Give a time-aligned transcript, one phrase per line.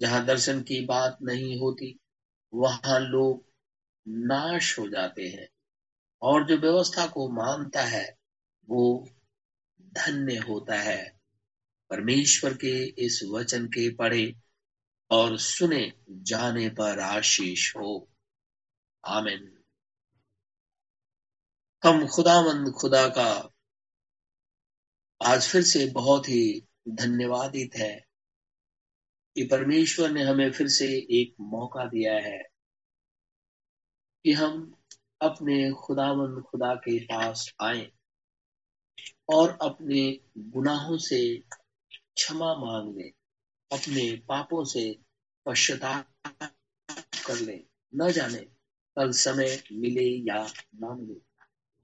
[0.00, 1.98] जहाँ दर्शन की बात नहीं होती,
[2.54, 3.48] वहाँ लोग
[4.08, 5.48] नाश हो जाते हैं।
[6.22, 8.18] और जो व्यवस्था को मानता है,
[8.70, 9.08] वो
[9.82, 11.20] धन्य होता है।
[11.90, 14.34] परमेश्वर के इस वचन के पढ़े
[15.10, 18.08] और सुने, जाने पर आशीष हो।
[19.06, 19.62] आमिन।
[21.84, 23.50] हम खुदामंद खुदा का
[25.22, 28.07] आज फिर से बहुत ही धन्यवादित है।
[29.38, 32.38] कि परमेश्वर ने हमें फिर से एक मौका दिया है
[34.24, 34.74] कि हम
[35.20, 37.92] अपने खुदामंद खुदा के पास आए
[39.28, 41.38] और अपने गुनाहों से
[42.14, 43.08] क्षमा मांग ले,
[43.72, 44.98] अपने पापों से
[45.46, 46.12] पश्चाताप
[47.26, 48.40] कर ले, न जाने
[48.96, 51.20] कल समय मिले या ना मिले।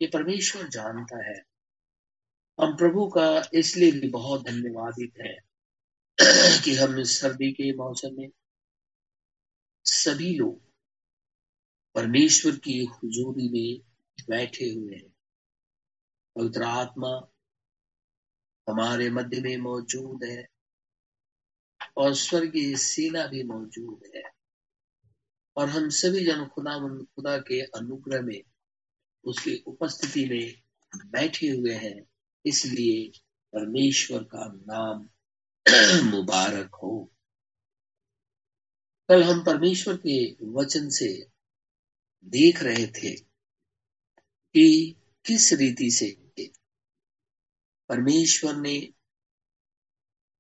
[0.02, 1.42] ये परमेश्वर जानता है।
[2.60, 5.53] हम प्रभु का इसलिए भी बहुत धन्यवादित है।
[6.20, 8.28] कि हम इस सर्दी के मौसम में
[9.84, 10.62] सभी लोग
[11.94, 13.80] परमेश्वर की हुजूरी में
[14.28, 15.12] बैठे हुए हैं।
[16.36, 17.08] पवित्र आत्मा
[18.68, 20.46] हमारे मध्य में मौजूद है
[21.96, 24.22] और स्वर्गीय सेना भी मौजूद है।
[25.56, 28.42] और हम सभी जन खुदा खुदा के अनुग्रह में,
[29.24, 30.62] उसकी उपस्थिति में
[31.10, 32.04] बैठे हुए हैं,
[32.46, 33.20] इसलिए
[33.52, 35.08] परमेश्वर का नाम
[36.04, 37.12] मुबारक हो।
[39.08, 41.26] कल हम परमेश्वर के वचन से
[42.24, 43.14] देख रहे थे
[44.54, 46.16] कि किस रीति से
[47.88, 48.94] परमेश्वर ने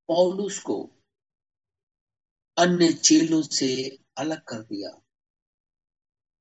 [0.08, 0.90] पौलुस को
[2.58, 4.90] अन्य चेलों से अलग कर दिया,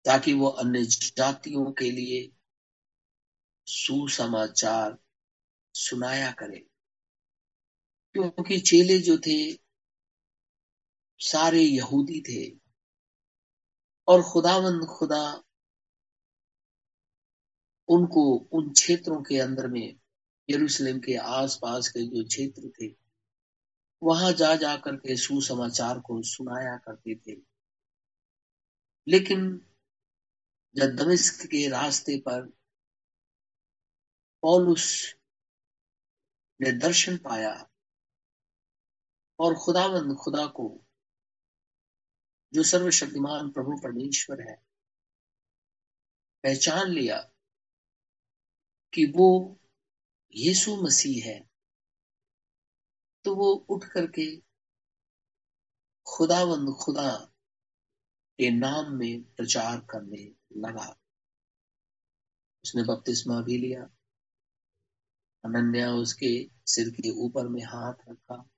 [0.06, 2.32] ताकि वो अन्य जातियों के लिए
[3.68, 4.98] सुसमाचार
[5.74, 6.73] सुनाया करे।
[8.14, 9.54] क्योंकि चेले जो थे,
[11.20, 12.60] सारे यहूदी थे।
[14.08, 15.44] और खुदावंद खुदा
[17.88, 20.00] उनको उन क्षेत्रों के अंदर में,
[20.50, 22.96] यरूशलेम के आसपास के जो क्षेत्र थे,
[24.04, 27.42] वहाँ जा जा करके सुसमाचार को सुनाया करते थे।
[29.08, 29.66] लेकिन
[30.76, 32.42] जब दमिश्क के रास्ते पर
[34.42, 35.16] पौलुस
[36.62, 37.70] ने दर्शन पाया
[39.40, 40.86] और खुदावंद, खुदा को,
[42.54, 44.56] जो सर्वशक्तिमान प्रभु परमेश्वर है,
[46.44, 47.18] पहचान लिया
[48.94, 49.60] कि वो
[50.36, 51.50] यीशु मसीह है।
[53.26, 54.44] तो वो उठ करके
[56.08, 57.18] खुदावंद, खुदा
[58.38, 61.00] के नाम में प्रचार करने लगा।
[62.66, 63.84] उसने बपतिस्मा भी लिया,
[65.46, 68.50] अनन्या उसके सिर के ऊपर में हाथ रखा।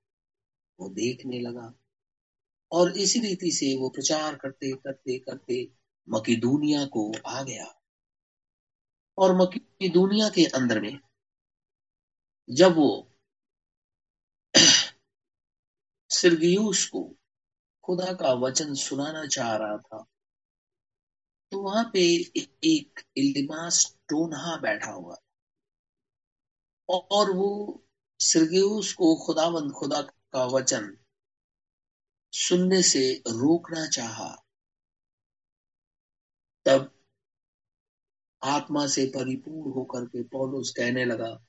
[0.80, 1.72] वो देखने लगा।
[2.72, 5.68] और इसी रीति से वो प्रचार करते करते करते
[6.08, 7.66] मकीदूनिया को आ गया।
[9.18, 10.98] और मकीदूनिया के अंदर में
[12.50, 12.88] जब वो
[16.10, 17.16] सिरगियूस को
[17.84, 20.04] खुदा का वचन सुनाना चाह रहा था
[21.52, 22.00] तो वहाँ पे
[22.64, 25.16] एक इल्दिमास टोनहा बैठा हुआ।
[26.88, 27.50] और वो
[28.20, 30.00] सिरगेउस को खुदावंद, खुदा
[30.36, 30.96] का वचन
[32.32, 34.46] सुनने से रोकना चाहा,
[36.64, 37.02] तब
[38.44, 41.46] आत्मा से परिपूर्ण होकर के पौलुस कहने लगा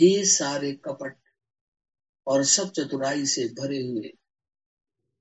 [0.00, 1.16] ये सारे कपट
[2.26, 4.18] और सब चतुराई से भरे हुए,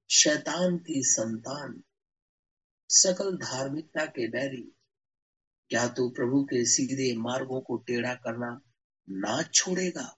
[0.09, 1.83] शैतान की संतान,
[2.89, 4.75] सकल धार्मिकता के बैरी,
[5.69, 8.61] क्या तू प्रभु के सीधे मार्गों को टेढ़ा करना
[9.09, 10.16] ना छोड़ेगा?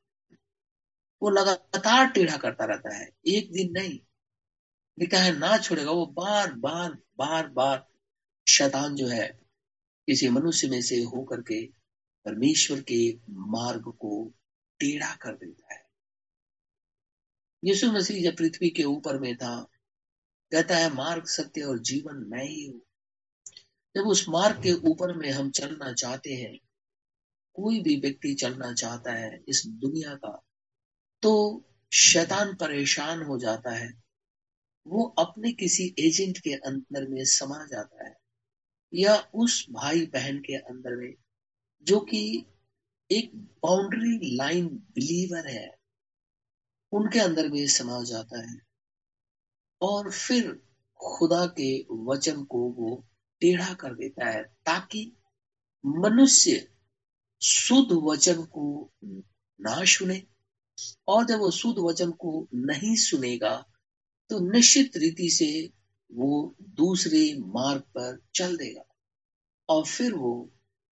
[1.21, 3.99] वो लगातार टेढ़ा करता रहता है। एक दिन नहीं।
[4.99, 7.87] लिखा है, ना छोड़ेगा वो बार बार बार बार
[8.47, 9.39] शैतान जो है
[10.07, 11.65] किसी मनुष्य में से होकर के
[12.25, 14.33] परमेश्वर के मार्ग को
[14.79, 15.85] टेढ़ा कर देता है।
[17.65, 19.63] यीशु मसीह जब पृथ्वी के ऊपर में था,
[20.51, 22.81] कहता है, मार्ग सत्य और जीवन मैं ही हूँ।
[23.95, 26.59] जब उस मार्ग के ऊपर में हम चलना चाहते हैं,
[27.53, 30.45] कोई भी व्यक्ति चलना चाहता है इस दुनिया का
[31.21, 31.63] तो
[31.93, 34.03] शैतान परेशान हो जाता है।
[34.87, 38.15] वो अपने किसी एजेंट के अंदर में समा जाता है
[38.93, 41.13] या उस भाई बहन के अंदर में,
[41.83, 42.45] जो कि
[43.11, 45.75] एक बाउंड्री लाइन बिलीवर है,
[46.91, 48.59] उनके अंदर में समा जाता है।
[49.81, 50.63] और फिर
[50.95, 53.07] खुदा के वचन को वो
[53.41, 55.17] टेढ़ा कर देता है, ताकि
[55.85, 56.71] मनुष्य
[57.41, 58.91] शुद्ध वचन को
[59.61, 60.23] ना सुने।
[61.07, 63.55] और जब वो शुद्ध वचन को नहीं सुनेगा
[64.29, 65.49] तो निश्चित रीति से
[66.11, 68.83] वो दूसरे मार्ग पर चल देगा
[69.69, 70.31] और फिर वो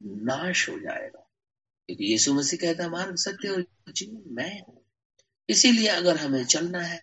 [0.02, 1.24] नाश हो जाएगा।
[1.90, 4.82] क्योंकि यीशु मसीह कहता मार्ग सत्य और जीवन मैं हूँ।
[5.50, 7.02] इसीलिए अगर हमें चलना है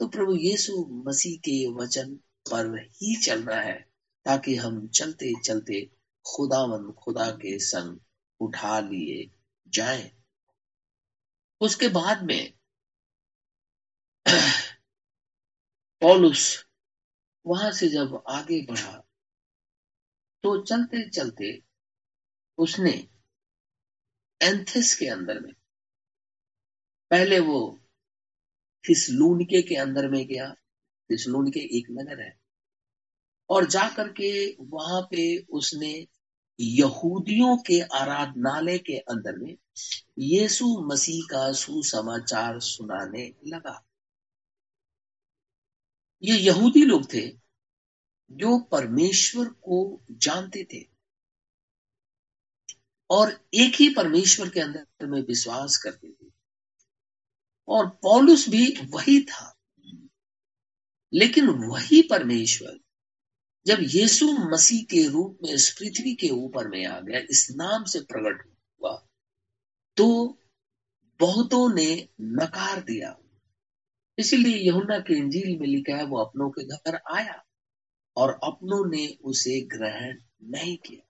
[0.00, 0.74] तो प्रभु यीशु
[1.06, 2.14] मसीह के वचन
[2.46, 3.78] पर ही चलना है,
[4.26, 5.80] ताकि हम चलते चलते
[6.26, 7.98] खुदावन खुदा के संग
[8.40, 9.30] उठा लिए
[9.68, 10.10] जाएँ।
[11.62, 12.52] उसके बाद में
[16.02, 16.66] पॉलुस
[17.46, 18.92] वहाँ से जब आगे बढ़ा
[20.44, 21.62] तो चलते चलते
[22.58, 23.08] उसने
[24.40, 25.52] एंथिस के अंदर में,
[27.10, 27.80] पहले वो
[28.84, 30.54] थिसलूनके के अंदर में गया।
[31.10, 32.40] थिसलूनके एक नगर है।
[33.50, 36.06] और जाकर के वहाँ पे उसने
[36.62, 39.56] यहूदियों के आराधनालय के अंदर में
[40.18, 43.84] यीशु मसीह का सुसमाचार सुनाने लगा।
[46.22, 47.28] ये यहूदी लोग थे
[48.30, 50.86] जो परमेश्वर को जानते थे।
[53.10, 56.30] और एक ही परमेश्वर के अंदर में विश्वास करते थे।
[57.68, 59.58] और पौलुस भी वही था।
[61.12, 62.78] लेकिन वही परमेश्वर
[63.66, 67.84] जब यीशु मसीह के रूप में, इस पृथ्वी के ऊपर में आ गया, इस नाम
[67.84, 68.94] से प्रकट हुआ
[69.96, 70.06] तो
[71.20, 73.16] बहुतों ने नकार दिया।
[74.18, 77.42] इसीलिए यहुना के इंजील में लिखा है, वो अपनों के घर आया
[78.16, 81.06] और अपनों ने उसे ग्रहण नहीं किया।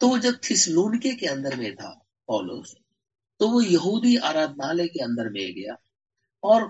[0.00, 1.90] तो जब थिसलूनके के अंदर में था,
[2.28, 2.74] पौलुस
[3.40, 5.76] तो वो यहूदी आराधनालय के अंदर में गया
[6.42, 6.66] और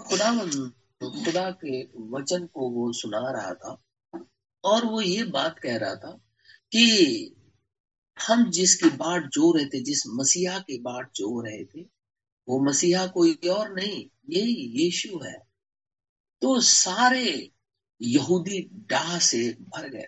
[1.10, 3.82] खुदा खुदा के वचन को वो सुना रहा था
[4.64, 6.12] और वो ये बात कह रहा था
[6.72, 7.34] कि
[8.28, 11.80] हम जिसकी बाट जो रहे थे, जिस मसीहा की बाट जो रहे थे,
[12.48, 15.38] वो मसीहा कोई और नहीं, यही यीशु है।
[16.40, 17.50] तो सारे
[18.02, 20.06] यहूदी डाह से भर गए।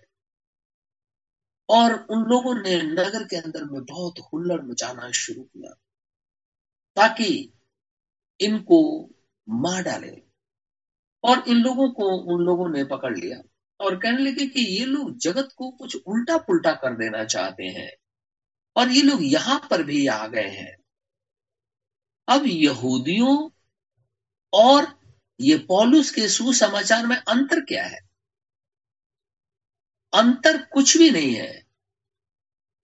[1.69, 5.70] और उन लोगों ने नगर के अंदर में बहुत हुल्लड़ मचाना शुरू किया
[6.96, 7.52] ताकि
[8.41, 9.11] इनको
[9.49, 10.24] मार डाले।
[11.25, 13.43] और इन लोगों को, उन लोगों ने पकड़ लिया।
[13.81, 17.97] और कहने लगे कि ये लोग जगत को कुछ उल्टा पुल्टा कर देना चाहते हैं
[18.76, 20.76] और ये लोग यहाँ पर भी आ गए हैं।
[22.29, 23.50] अब यहूदियों
[24.53, 25.00] और
[25.41, 27.99] ये पॉलुस के सुसमाचार में अंतर क्या है?
[30.15, 31.65] अंतर कुछ भी नहीं है।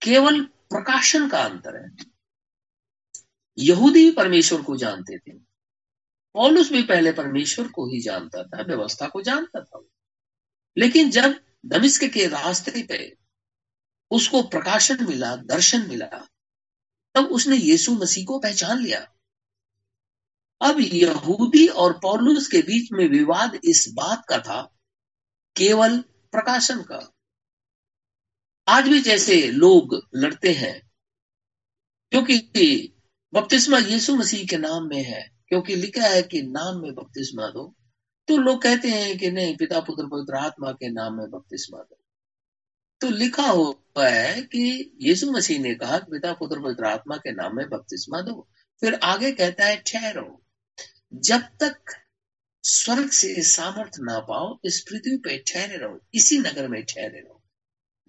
[0.01, 1.97] केवल प्रकाशन का अंतर है।
[3.57, 5.50] यहूदी परमेश्वर को जानते थे।
[6.33, 9.87] पौलुस भी पहले परमेश्वर को ही जानता था, व्यवस्था को जानता था
[10.77, 13.17] लेकिन जब दमिश्क के रास्ते पे
[14.11, 16.27] उसको प्रकाशन मिला, दर्शन मिला,
[17.15, 18.99] तब उसने यीशु मसीह को पहचान लिया।
[20.61, 24.61] अब यहूदी और पौलुस के बीच में विवाद इस बात का था,
[25.55, 25.97] केवल
[26.31, 27.11] प्रकाशन का।
[28.67, 30.91] आज भी जैसे लोग लड़ते हैं,
[32.11, 32.93] क्योंकि
[33.33, 37.75] बपतिस्मा यीशु मसीह के नाम में है। क्योंकि लिखा है कि नाम में बपतिस्मा दो।
[38.27, 41.97] तो लोग कहते हैं कि नहीं, पिता पुत्र पवित्र आत्मा के नाम में बपतिस्मा दो।
[43.01, 47.31] तो लिखा हुआ है कि यीशु मसीह ने कहा कि पिता पुत्र पवित्र आत्मा के
[47.31, 48.47] नाम में बपतिस्मा दो।
[48.81, 50.43] फिर आगे कहता है, ठहरो।
[51.13, 51.75] जब तक
[52.63, 57.43] स्वर्ग से सामर्थ्य ना पाओ, इस पृथ्वी पे ठहरे रहो। इसी नगर में ठहरे रहो।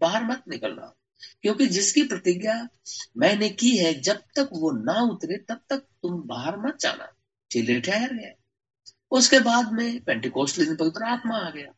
[0.01, 0.95] बाहर मत निकलना।
[1.43, 2.69] क्योंकि जिसकी प्रतिज्ञा
[3.17, 7.13] मैंने की है, जब तक वो ना उतरे, तब तक तुम बाहर मत जाना।
[7.53, 8.33] चेले ठहर गए।
[9.11, 11.75] उसके बाद में पेंटिकोस्ट दिन पवित्र आत्मा आ गया।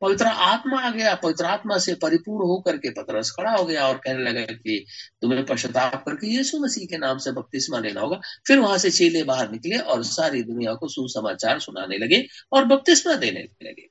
[0.00, 3.98] पवित्र आत्मा आ गया, पवित्र आत्मा से परिपूर्ण होकर के पतरस खड़ा हो गया और
[3.98, 4.86] कहने लगा कि
[5.22, 9.22] तुम्हें पश्चाताप करके यीशु मसीह के नाम से बपतिस्मा लेना होगा। फिर वहाँ से चेले
[9.22, 13.88] बाहर निकले और सारी दुनिया को सुसमाचार सुनाने लगे और बपतिस्मा देने लगे।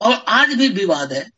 [0.00, 1.30] और आज भी विवाद है।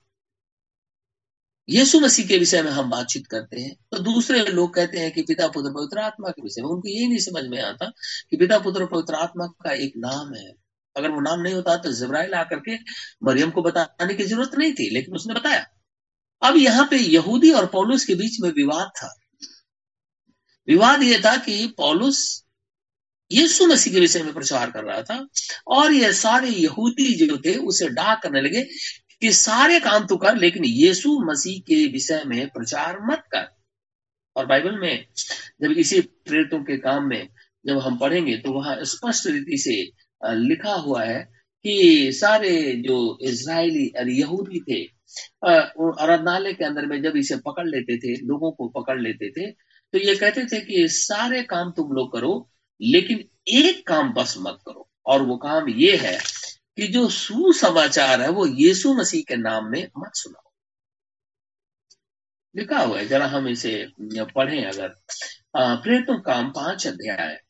[1.70, 5.22] यीशु मसीह के विषय में हम बातचीत करते हैं। तो दूसरे लोग कहते हैं कि
[5.22, 7.86] पिता, पुत्र, पवित्र आत्मा के विषय में। उनको यही नहीं समझ में आता
[8.30, 10.52] कि पिता, पुत्र, पवित्र आत्मा का एक नाम है।
[10.96, 12.76] अगर वो नाम नहीं होता तो जबराइल आकर के
[13.24, 15.66] मरियम को बताने की ज़रूरत नहीं थी, लेकिन उसने बताया।
[16.42, 19.14] अब यहाँ पे यहूदी और पौलुस के बीच में विवाद था।
[20.68, 22.44] विवाद यह था कि पौलुस
[23.30, 25.26] यीशु मसीह के विषय में प्रचार कर रहा था
[25.66, 28.62] और ये सारे यहूदी जो थे उसे डाक करने लगे
[29.22, 33.48] कि सारे काम तो कर, लेकिन यीशु मसीह के विषय में प्रचार मत कर।
[34.36, 35.04] और बाइबल में
[35.62, 37.28] जब इसी प्रेरितों के काम में
[37.64, 39.74] जब हम पढ़ेंगे तो वहाँ स्पष्ट रीति से
[40.20, 41.20] लिखा हुआ है
[41.64, 42.50] कि सारे
[42.86, 44.82] जो इसराइली यहूदी थे
[45.46, 49.98] आराधनालय के अंदर में जब इसे पकड़ लेते थे, लोगों को पकड़ लेते थे तो
[49.98, 52.48] ये कहते थे कि सारे काम तुम लोग करो,
[52.80, 56.18] लेकिन एक काम बस मत करो। और वो काम ये है
[56.80, 60.50] कि जो सुसमाचार है, वो यीशु मसीह के नाम में मत सुनाओ।
[62.56, 63.88] लिखा हुआ है, जरा हम इसे
[64.25, 64.88] पढ़ें अगर।
[65.56, 67.40] प्रेरितों काम पाँच अध्याय।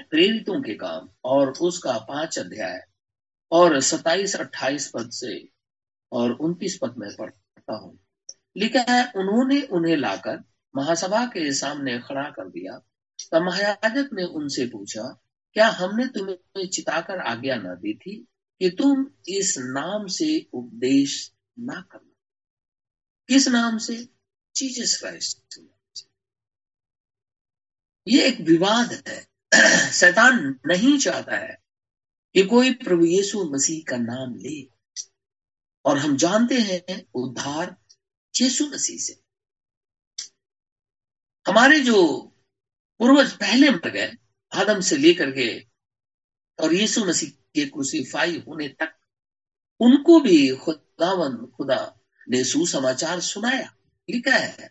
[0.00, 2.84] प्रेरितों के काम और उसका पाँच अध्याय।
[3.52, 5.48] और सताइस अट्ठाईस पद से
[6.12, 7.98] और उन्तीस पद में पढ़ता हूँ।
[8.56, 10.44] लिखा है, उन्होंने उन्हें लाकर
[10.76, 12.78] महासभा के सामने खड़ा कर दिया।
[13.32, 15.20] तब महायाजक ने उनसे पूछा,
[15.52, 18.26] क्या हमने तुम्हें चिताकर आज्ञा न दी थी?
[18.60, 22.14] कि तुम इस नाम से उपदेश ना करना।
[23.28, 24.08] किस नाम से?
[24.56, 25.60] जीसस क्राइस्ट
[28.08, 29.28] ये एक विवाद है।
[29.92, 31.62] शैतान नहीं चाहता है
[32.34, 34.62] कि कोई प्रभु यीशु मसीह का नाम ले।
[35.84, 37.76] और हम जानते हैं उद्धार
[38.40, 39.22] यीशु मसीह से।
[41.46, 42.22] हमारे जो
[42.98, 44.12] पूर्वज पहले मर गए,
[44.52, 45.66] आदम से लेकर के,
[46.60, 48.94] और यीशु मसीह के क्रूसीफाई होने तक
[49.80, 51.80] उनको भी खुदावन खुदा
[52.26, 53.70] ने सुसमाचार सुनाया।
[54.08, 54.70] लिखा है,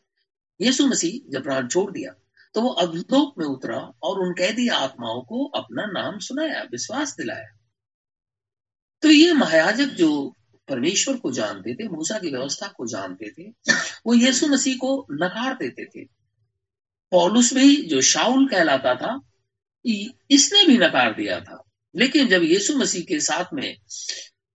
[0.59, 2.13] यीशु मसीह जब प्राण छोड़ दिया
[2.55, 7.47] तो वो अधलोक में उतरा और उन कैदी आत्माओं को अपना नाम सुनाया, विश्वास दिलाया।
[9.03, 10.09] तो ये महायाजक जो
[10.67, 13.47] परमेश्वर को जानते थे, मूसा की व्यवस्था को जानते थे,
[14.05, 16.03] वो यीशु मसीह को नकार देते थे।
[17.11, 19.19] पौलुस भी जो शाउल कहलाता था
[19.85, 21.63] इसने भी नकार दिया था।
[21.95, 23.77] लेकिन जब यीशु मसीह के साथ में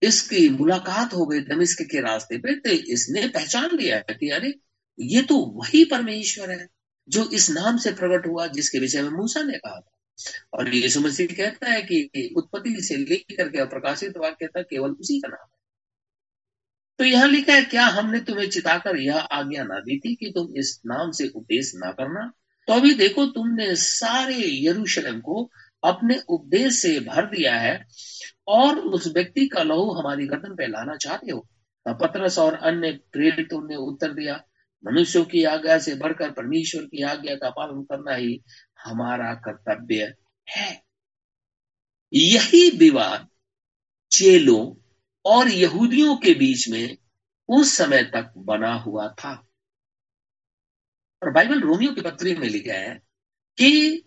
[0.02, 4.54] इसकी मुलाकात हो गई दमिश्क के रास्ते पे तो इसने पहचान लिया कि अरे,
[5.00, 6.68] ये तो वही परमेश्वर है
[7.08, 9.90] जो इस नाम से प्रकट हुआ, जिसके विषय में मूसा ने कहा था।
[10.52, 15.20] और यीशु मसीह कहता है कि उत्पत्ति से लेकर के प्रकाशित वाक्य तक केवल उसी
[15.20, 15.58] का नाम है।
[16.98, 20.56] तो यहाँ लिखा है, क्या हमने तुम्हें चिताकर यह आज्ञा ना दी थी कि तुम
[20.56, 22.32] इस नाम से उपदेश ना करना?
[22.66, 25.50] तो अभी देखो, तुमने सारे यरूशलेम को
[25.84, 27.86] अपने उपदेश से भर दिया है
[28.48, 31.48] और उस व्यक्ति का लहू हमारी गर्दन पे लाना चाहते हो?
[31.88, 34.44] पतरस और अन्य प्रेरितों ने उत्तर दिया,
[34.86, 38.42] मनुष्यों की आज्ञा से बढ़कर परमेश्वर की आज्ञा का पालन करना ही
[38.84, 40.14] हमारा कर्तव्य
[40.50, 40.82] है।
[42.12, 43.28] यही विवाद
[44.10, 44.90] चेलों
[45.24, 46.96] और यहूदियों के बीच में
[47.48, 49.48] उस समय तक बना हुआ था।
[51.22, 52.94] और बाइबल रोमियो की पत्री में लिखा है
[53.58, 54.02] कि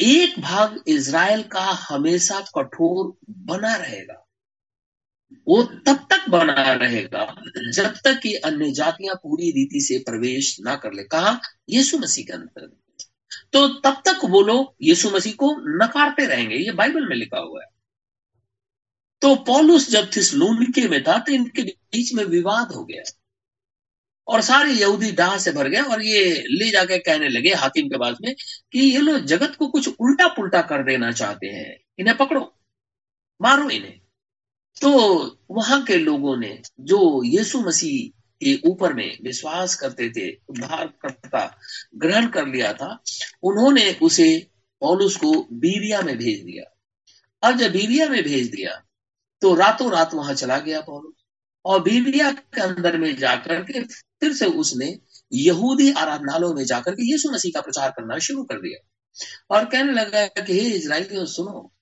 [0.00, 4.26] एक भाग इज़राइल का हमेशा कठोर बना रहेगा।
[5.48, 10.76] वो तब तक बना रहेगा जब तक कि अन्य जातियाँ पूरी रीति से प्रवेश ना
[10.76, 11.40] कर ले। कहा?
[11.70, 12.80] यीशु मसीह के अंदर।
[13.52, 17.60] तो तब तक वो लोग यीशु मसीह को नकारते रहेंगे। ये बाइबल में लिखा हुआ
[17.62, 17.68] है।
[19.22, 23.02] तो पॉलुस जब थिसलूनिके में था तो इनके बीच में विवाद हो गया।
[24.28, 27.98] और सारे यहूदी डाह से भर गए और ये ले जाके कहने लगे हाकिम के
[27.98, 28.34] पास में
[28.72, 32.40] कि ये लोग जगत को कुछ उल्टा पुल्टा कर देना चाहते हैं। इन्हें पकड़ो,
[33.40, 33.98] मारो इन्हें।
[34.76, 34.90] तो
[35.50, 41.58] वहाँ के लोगों ने, जो यीशु मसीह के ऊपर में विश्वास करते थे, उद्धार करता,
[41.96, 42.90] ग्रहण कर लिया था,
[43.42, 44.28] उन्होंने उसे
[44.80, 46.74] पौलुस को बीरिया में भेज दिया।
[47.42, 48.82] अब जब बीरिया में भेज दिया
[49.42, 51.17] तो रातों रात वहाँ चला गया पौलुस।
[51.64, 53.84] और बीबिया के अंदर में जाकर के
[54.20, 54.98] फिर से उसने
[55.32, 58.88] यहूदी आराधनालयों में जाकर के यीशु मसीह का प्रचार करना शुरू कर दिया।
[59.50, 61.72] और कहने लगा कि, हे इजराइलियों, सुनो।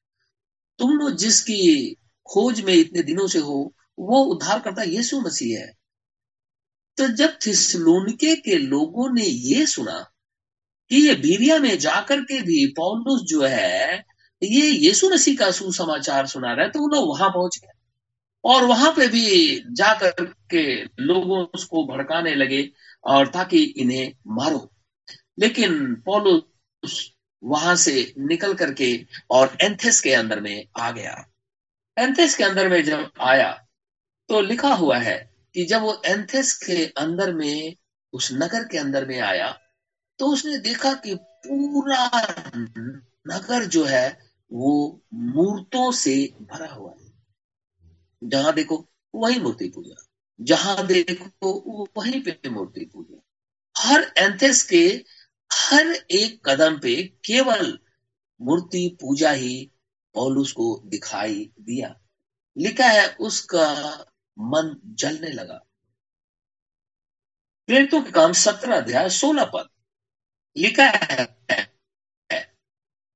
[0.78, 5.72] तुम लोग जिसकी खोज में इतने दिनों से हो, वो उद्धार करता यीशु मसीह है।
[6.96, 10.10] तो जब थिसलोनिके के लोगों ने ये सुना
[10.88, 14.04] कि ये बीरिया में जाकर के भी पौलुस जो है,
[14.42, 17.75] ये यीशु मसीह का सुसमाचार सुना रहा है तो वो लोग वहाँ पहुँच गए।
[18.46, 20.62] और वहाँ पे भी जाकर के
[21.02, 22.68] लोगों उसको भड़काने लगे
[23.04, 24.70] और ताकि इन्हें मारो।
[25.38, 27.10] लेकिन पौलुस
[27.42, 28.90] वहाँ से निकल करके
[29.30, 31.26] और एंथेस के अंदर में आ गया।
[31.96, 33.50] एंथेस के अंदर में जब आया
[34.28, 35.18] तो लिखा हुआ है
[35.54, 37.76] कि जब वो एंथेस के अंदर में,
[38.12, 39.48] उस नगर के अंदर में आया
[40.18, 41.14] तो उसने देखा कि
[41.46, 42.10] पूरा
[43.28, 44.18] नगर जो है,
[44.52, 47.05] वो मूर्तों से भरा हुआ है।
[48.24, 50.06] जहाँ देखो, वही मूर्ति पूजा।
[50.40, 53.22] जहाँ देखो, वहीं पे मूर्ति पूजा।
[53.78, 55.04] हर एंथेस के
[55.52, 57.78] हर एक कदम पे केवल
[58.40, 59.70] मूर्ति पूजा ही
[60.14, 62.00] पौलुस को दिखाई दिया।
[62.58, 63.74] लिखा है, उसका
[64.38, 65.60] मन जलने लगा।
[67.66, 69.68] प्रेरितों के काम सत्रह अध्याय सोलह पद।
[70.56, 71.36] लिखा है,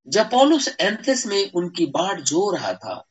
[0.09, 3.10] जब पौलुस एंथेस में उनकी बाढ़ जो रहा था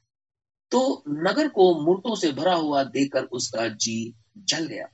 [0.71, 3.95] तो नगर को मूर्तों से भरा हुआ देखकर उसका जी
[4.39, 4.87] जल गया।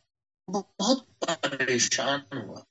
[0.47, 2.63] वो बहुत परेशान हुआ।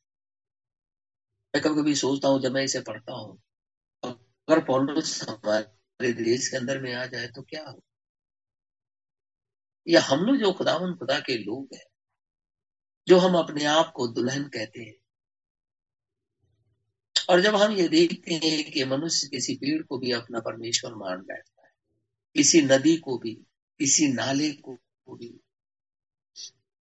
[1.54, 3.38] मैं कभी कभी सोचता हूँ, जब मैं इसे पढ़ता हूँ,
[4.02, 7.80] अगर हमारे हमारे देश के अंदर में आ जाए तो क्या हो
[9.86, 11.84] या हम लोग जो खुदावन खुदा के लोग हैं,
[13.06, 14.94] जो हम अपने आप को दुल्हन कहते हैं,
[17.28, 21.20] और जब हम ये देखते हैं कि मनुष्य किसी पेड़ को भी अपना परमेश्वर मान
[21.22, 21.63] बैठता
[22.34, 23.30] किसी नदी को भी,
[23.80, 24.72] किसी नाले को
[25.08, 25.40] भी,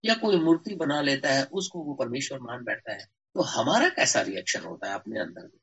[0.04, 3.06] या कोई मूर्ति बना लेता है, उसको वो परमेश्वर मान बैठता है
[3.36, 5.60] तो हमारा कैसा रिएक्शन होता है अपने अंदर में?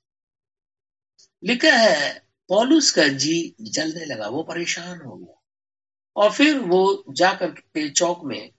[1.43, 5.35] लिखा है, पॉलुस का जी जलने लगा, वो परेशान हो गया।
[6.17, 8.51] और फिर वो जाकर के चौक में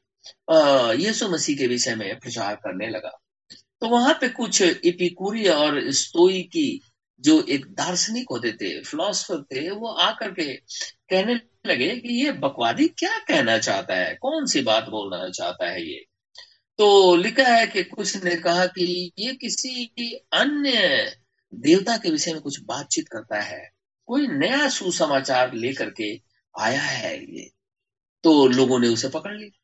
[0.96, 3.10] यीशु मसीह के विषय में प्रचार करने लगा।
[3.82, 6.82] तो वहाँ पे कुछ इपिकुरी और स्तोई की
[7.20, 10.54] जो एक दार्शनिक होते थे फिलोसफर थे, वो आकर के
[11.10, 14.16] कहने लगे कि ये बकवादी क्या कहना चाहता है?
[14.16, 16.06] कौन सी बात बोलना चाहता है ये?
[16.78, 19.86] तो लिखा है कि कुछ ने कहा कि ये किसी
[20.34, 20.78] अन्य
[21.54, 23.70] देवता के विषय में कुछ बातचीत करता है।
[24.06, 26.22] कोई नया सुसमाचार लेकर के
[26.60, 27.52] आया है ये।
[28.24, 29.60] तो लोगों ने उसे पकड़ लिया।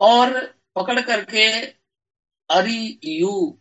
[0.00, 1.52] और पकड़ करके
[2.50, 3.58] अरियु,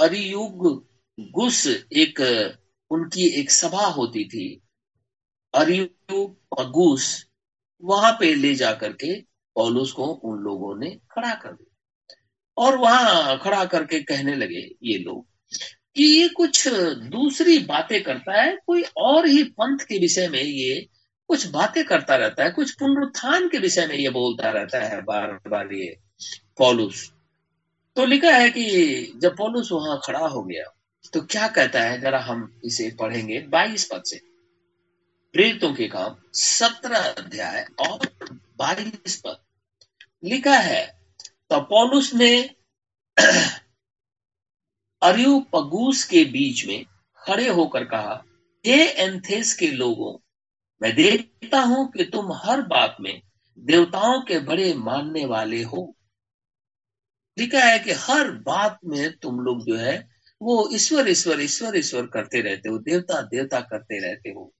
[0.00, 2.20] अरियुग गुस एक,
[2.90, 4.62] उनकी एक सभा होती थी।
[5.54, 7.26] अरियुगुस
[7.82, 9.14] वहाँ पे ले जाकर के
[9.56, 11.76] पौलुस को उन लोगों ने खड़ा कर दिया।
[12.56, 15.26] और वहाँ खड़ा करके कहने लगे ये लोग
[15.96, 20.88] कि ये कुछ दूसरी बातें करता है, कोई और ही पंथ के विषय में ये
[21.28, 25.40] कुछ बातें करता रहता है, कुछ पुनरुत्थान के विषय में ये बोलता रहता है बार
[25.48, 25.96] बार ये
[26.58, 27.12] पॉलुस।
[27.96, 30.64] तो लिखा है कि जब पॉलुस वहाँ खड़ा हो गया
[31.10, 32.00] तो क्या कहता है?
[32.00, 34.20] जरा हम इसे पढ़ेंगे बाईस पद से।
[35.32, 38.06] प्रेरितों के काम, सत्रह अध्याय और
[38.56, 39.38] बाईस पद।
[40.24, 40.86] लिखा है
[41.50, 42.54] तो पॉलुस ने
[45.02, 46.84] अरियोपगूस के बीच में
[47.18, 48.24] खड़े होकर कहा,
[48.66, 50.18] हे एंथेस के लोगों,
[50.82, 53.22] मैं देखता हूँ कि तुम हर बात में
[53.58, 55.96] देवताओं के बड़े मानने वाले हो।
[57.38, 60.11] लिखा है कि हर बात में तुम लोग जो है
[60.42, 64.52] वो ईश्वर ईश्वर ईश्वर ईश्वर करते रहते हो, देवता देवता करते रहते हो।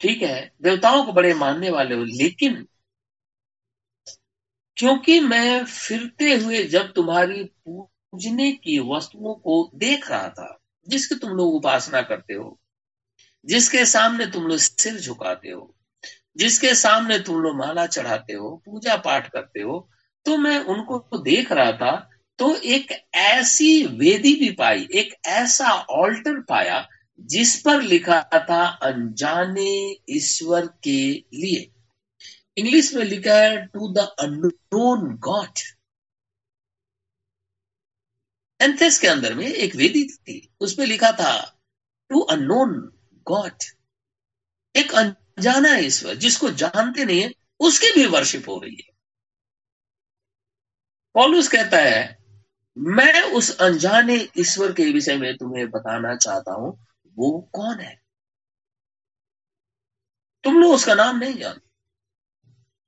[0.00, 0.52] ठीक है?
[0.62, 2.66] देवताओं को बड़े मानने वाले हो, लेकिन
[4.76, 10.58] क्योंकि मैं फिरते हुए जब तुम्हारी पूजने की वस्तुओं को देख रहा था,
[10.88, 12.60] जिसकी तुम लोग उपासना करते हो,
[13.46, 15.74] जिसके सामने तुम लोग सिर झुकाते हो,
[16.36, 19.88] जिसके सामने तुम लोग माला चढ़ाते हो, पूजा पाठ करते हो
[20.26, 22.07] तो मैं उनको देख रहा था
[22.38, 26.88] तो एक ऐसी वेदी भी पाई, एक ऐसा ऑल्टर पाया,
[27.20, 31.72] जिस पर लिखा था, अनजाने ईश्वर के लिए।
[32.56, 35.58] इंग्लिश में लिखा है टू द अनोन गॉड
[38.62, 41.60] एंथेस के अंदर में एक वेदी थी उसमें लिखा था
[42.10, 42.92] टू अनोन
[43.26, 43.52] गॉड
[44.76, 48.92] एक अनजाना ईश्वर, जिसको जानते नहीं है, उसकी भी वर्शिप हो रही है।
[51.14, 52.17] पॉलुस कहता है
[52.78, 56.86] मैं उस अनजाने ईश्वर के विषय में तुम्हें बताना चाहता हूँ,
[57.18, 58.00] वो कौन है?
[60.44, 61.68] तुम लोग उसका नाम नहीं जानते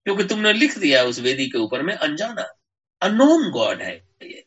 [0.05, 2.55] क्योंकि तुमने लिख दिया उस वेदी के ऊपर में अनजाना।
[3.03, 4.47] अनोन गॉड है ये।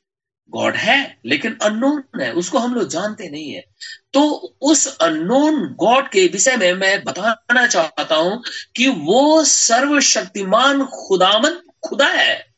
[0.49, 3.65] गॉड है, लेकिन अननोन है, उसको हम लोग जानते नहीं है।
[4.13, 4.29] तो
[4.61, 8.43] उस अननोन गॉड के विषय में मैं बताना चाहता हूँ
[8.75, 12.52] कि वो सर्वशक्तिमान खुदामन खुदा है।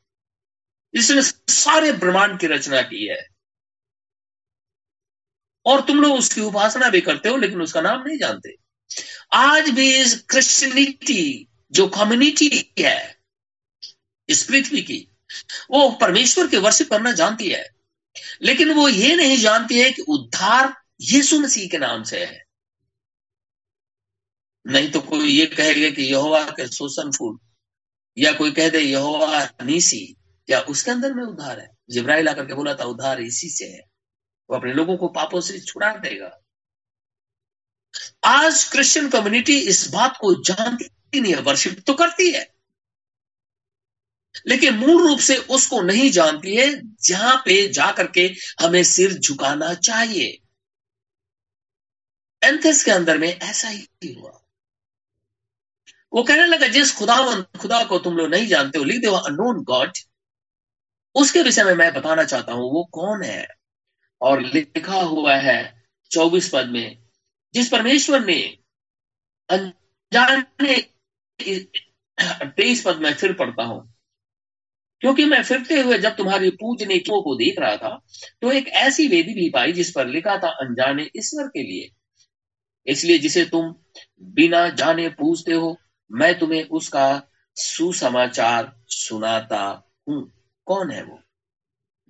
[0.95, 1.21] जिसने
[1.53, 3.27] सारे ब्रह्मांड की रचना की है।
[5.65, 8.55] और तुम लोग उसकी उपासना भी करते हो, लेकिन उसका नाम नहीं जानते।
[9.33, 13.19] आज भी इस क्रिश्चियनिटी जो कम्युनिटी है,
[14.29, 15.07] इस पृथ्वी की,
[15.71, 17.75] वो परमेश्वर की वर्षिप करना जानती है।
[18.41, 22.43] लेकिन वो ये नहीं जानती है कि उद्धार यीशु मसीह के नाम से है।
[24.67, 27.39] नहीं तो कोई ये कहेगा कि यहोवा के शोषण फूल,
[28.17, 30.15] या कोई कह दे, यहोवा नीसी।
[30.49, 33.81] या उसके अंदर में उद्धार है। जिब्राइल आकर के बोला था उद्धार इसी से है।
[34.49, 36.41] वो अपने लोगों को पापों से छुड़ा देगा।
[38.23, 42.55] आज क्रिश्चियन कम्युनिटी इस बात को जानती नहीं है वर्शिप तो करती है।
[44.47, 49.73] लेकिन मूल रूप से उसको नहीं जानती है, जहाँ पे जाकर के हमें सिर झुकाना
[49.73, 50.41] चाहिए।
[52.43, 54.41] एंथस के अंदर में ऐसा ही हुआ।
[56.13, 59.63] वो कहने लगा, जिस खुदा खुदा को तुम लोग नहीं जानते हो, लिख दो अनोन
[59.63, 59.91] गॉड
[61.15, 63.47] उसके विषय में मैं बताना चाहता हूँ, वो कौन है?
[64.21, 65.57] और लिखा हुआ है
[66.11, 66.97] चौबीस पद में,
[67.53, 68.41] जिस परमेश्वर ने
[69.49, 70.77] अनजाने
[71.39, 73.81] तेईस पद में फिर पढ़ता हूँ।
[75.01, 77.89] क्योंकि मैं फिरते हुए जब तुम्हारी पूजने को देख रहा था
[78.41, 81.89] तो एक ऐसी वेदी भी पाई जिस पर लिखा था अनजाने ईश्वर के लिए।
[82.87, 83.73] इसलिए जिसे तुम
[84.35, 85.75] बिना जाने पूजते हो,
[86.11, 87.21] मैं तुम्हें उसका
[87.57, 89.61] सुसमाचार सुनाता
[90.09, 90.34] हूँ।
[90.65, 91.19] कौन है वो?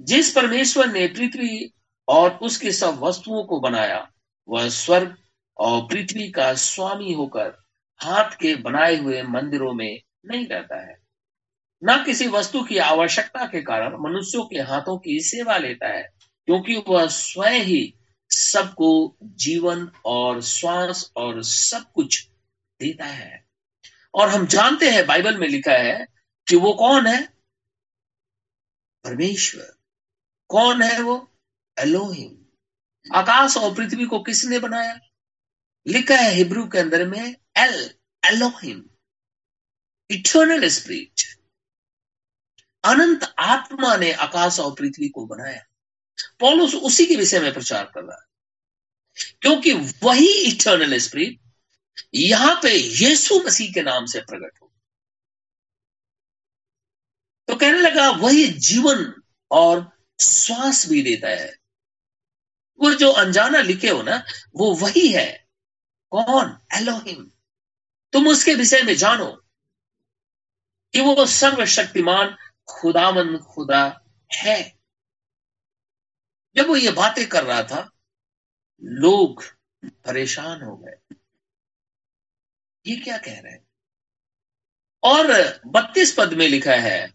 [0.01, 1.73] जिस परमेश्वर ने पृथ्वी
[2.07, 4.11] और उसकी सब वस्तुओं को बनाया,
[4.49, 5.17] वह स्वर्ग
[5.57, 7.57] और पृथ्वी का स्वामी होकर
[7.97, 10.97] हाथ के बनाए हुए मंदिरों में नहीं रहता है।
[11.83, 16.09] न किसी वस्तु की आवश्यकता के कारण मनुष्यों के हाथों की सेवा लेता है,
[16.45, 17.93] क्योंकि वह स्वयं ही
[18.29, 22.29] सबको जीवन और श्वास और सब कुछ
[22.81, 23.45] देता है।
[24.13, 26.07] और हम जानते हैं, बाइबल में लिखा है
[26.47, 27.34] कि वो कौन है?
[29.05, 29.75] परमेश्वर।
[30.47, 31.31] कौन है वो?
[31.79, 32.45] एलोहिम।
[33.15, 34.99] आकाश और पृथ्वी को किसने बनाया?
[35.87, 37.91] लिखा है हिब्रू के अंदर में एल,
[38.25, 38.85] एलोहिम।
[40.11, 41.39] Eternal spirit.
[42.83, 45.65] अनंत आत्मा ने आकाश और पृथ्वी को बनाया।
[46.39, 48.35] पॉलुस उसी के विषय में प्रचार कर रहा है।
[49.41, 51.39] क्योंकि वही इटर्नल स्पिरिट
[52.15, 54.74] यहाँ पे यीशु मसीह के नाम से प्रकट हो
[57.55, 59.91] तो कहने लगा, वही जीवन और
[60.21, 61.57] श्वास भी देता है।
[62.79, 64.23] वो जो अनजाना लिखे हो ना,
[64.55, 65.47] वो वही है।
[66.09, 66.59] कौन?
[66.73, 67.31] एलोहिम
[68.13, 69.45] तुम उसके विषय में जानो
[70.93, 72.37] कि वो सर्वशक्तिमान
[72.67, 74.01] खुदामन खुदा
[74.35, 74.79] है।
[76.55, 77.91] जब वो ये बातें कर रहा था,
[78.83, 79.43] लोग
[79.85, 81.15] परेशान हो गए।
[82.87, 83.67] ये क्या कह रहे हैं?
[85.03, 85.27] और
[85.67, 87.14] बत्तीस पद में लिखा है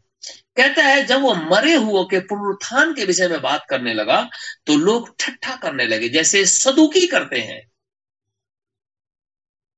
[0.62, 4.30] कहता है, जब वो मरे हुओं के पुनरुत्थान के विषय में बात करने लगा
[4.66, 7.70] तो लोग ठट्ठा करने लगे, जैसे सदुकी करते हैं।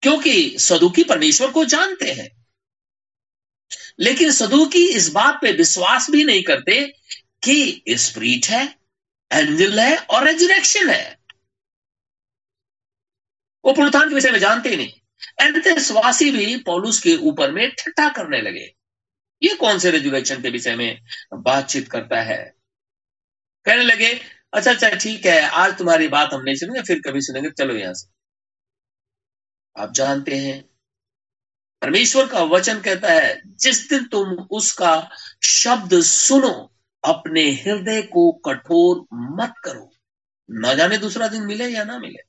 [0.03, 2.47] क्योंकि सदुकी परमेश्वर को जानते हैं।
[4.01, 6.95] लेकिन सदुकी इस बात पे विश्वास भी नहीं करते
[7.43, 8.79] कि स्प्रीट है,
[9.33, 11.19] एंजल है और रेजुरेक्शन है।
[13.65, 14.93] वो पुनरुत्थान के विषय में जानते ही नहीं।
[15.41, 18.75] एंथेसवासी भी पौलुस के ऊपर में ठट्ठा करने लगे।
[19.43, 21.01] ये कौन से रेजुरेक्शन के विषय में
[21.35, 22.55] बातचीत करता है?
[23.65, 24.21] कहने लगे
[24.55, 27.95] अच्छा अच्छा ठीक है, आज तुम्हारी बात हम नहीं सुनेंगे, फिर कभी सुनेंगे, चलो यहाँ
[27.95, 28.09] से।
[29.77, 30.63] आप जानते हैं,
[31.83, 35.11] परमेश्वर का वचन कहता है, जिस दिन तुम उसका
[35.43, 36.73] शब्द सुनो,
[37.05, 39.91] अपने हृदय को कठोर मत करो।
[40.51, 42.23] ना जाने दूसरा दिन मिले या ना मिले।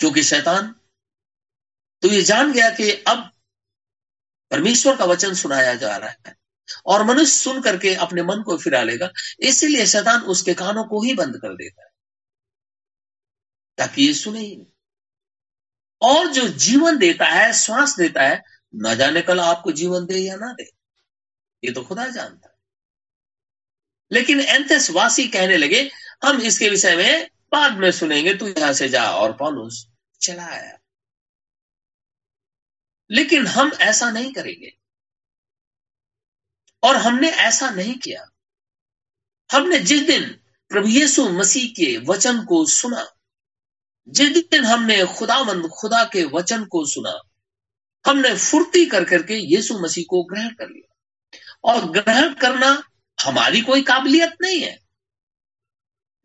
[0.00, 0.74] क्योंकि शैतान
[2.02, 3.30] तो ये जान गया कि अब
[4.50, 6.36] परमेश्वर का वचन सुनाया जा रहा है।
[6.86, 11.14] और मनुष्य सुन करके अपने मन को फिरा लेगा, इसीलिए शैतान उसके कानों को ही
[11.14, 11.90] बंद कर देता है।
[13.78, 14.66] ताकि ये सुने ही नहीं।
[16.02, 18.44] और जो जीवन देता है, श्वास देता है,
[18.76, 20.70] न जाने कल आपको जीवन दे या ना दे,
[21.64, 22.54] ये तो खुदा जानता है।
[24.12, 25.90] लेकिन एंथस वासी कहने लगे,
[26.24, 29.88] हम इसके विषय में बाद में सुनेंगे, तू यहाँ से जा और पौलुस
[30.20, 30.78] चला आया।
[33.10, 34.78] लेकिन हम ऐसा नहीं करेंगे।
[36.82, 38.28] और हमने ऐसा नहीं किया।
[39.52, 40.24] हमने जिस दिन
[40.68, 43.12] प्रभु यीशु मसीह के वचन को सुना,
[44.08, 47.20] जिस दिन हमने खुदामंद खुदा के वचन को सुना,
[48.06, 50.92] हमने फुर्ती कर करके यीशु मसीह को ग्रहण कर लिया।
[51.64, 52.88] और ग्रहण करना
[53.24, 54.80] हमारी कोई काबिलियत नहीं है।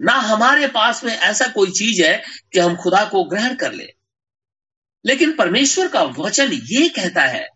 [0.02, 3.94] ना हमारे पास में ऐसा कोई चीज़ है कि हम खुदा को ग्रहण कर ले।
[5.06, 7.48] लेकिन परमेश्वर का वचन ये कहता है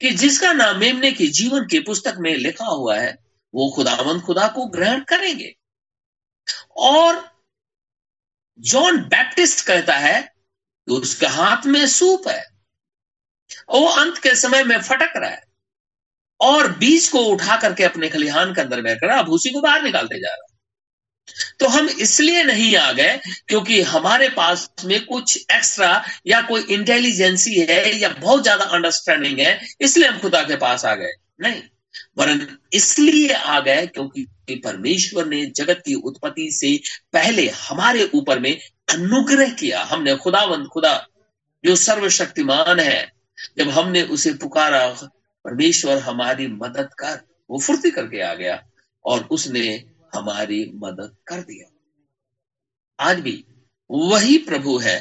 [0.00, 3.12] कि जिसका नाम मेमने के जीवन के पुस्तक में लिखा हुआ है,
[3.54, 5.54] वो खुदावंत खुदा को ग्रहण करेंगे।
[6.76, 7.30] और
[8.58, 12.44] जॉन बैप्टिस्ट कहता है कि उसके हाथ में सूप है,
[13.70, 15.42] वो अंत के समय में फटक रहा है
[16.40, 20.18] और बीज को उठा करके अपने खलिहान के अंदर बैठ रहा भूसी को बाहर निकालते
[20.20, 20.55] जा रहा
[21.60, 27.54] तो हम इसलिए नहीं आ गए क्योंकि हमारे पास में कुछ एक्स्ट्रा या कोई इंटेलिजेंसी
[27.60, 31.62] है या बहुत ज़्यादा अंडरस्टैंडिंग है, इसलिए हम खुदा के पास आ गए। नहीं,
[32.18, 34.26] वरन इसलिए आ गए क्योंकि
[34.64, 36.76] परमेश्वर ने जगत की उत्पत्ति से
[37.12, 38.52] पहले हमारे ऊपर में
[38.88, 40.94] अनुग्रह किया। हमने खुदावंद, खुदा,
[41.64, 43.12] जो सर्वशक्तिमान है,
[43.58, 44.86] जब हमने उसे पुकारा,
[45.44, 48.62] परमेश्वर हमारी मदद कर, वो फुर्ती करके आ गया
[49.04, 49.66] और उसने
[50.16, 51.72] हमारी मदद कर दिया।
[53.00, 53.44] आज भी
[53.90, 54.96] वही प्रभु है,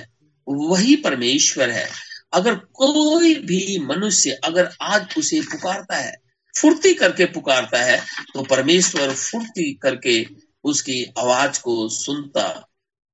[0.48, 1.90] वही परमेश्वर है।
[2.34, 6.16] अगर कोई भी मनुष्य अगर आज उसे पुकारता है,
[6.56, 8.00] फुर्ती करके पुकारता है
[8.34, 10.26] तो परमेश्वर फुर्ती करके
[10.64, 12.48] उसकी आवाज़ को सुनता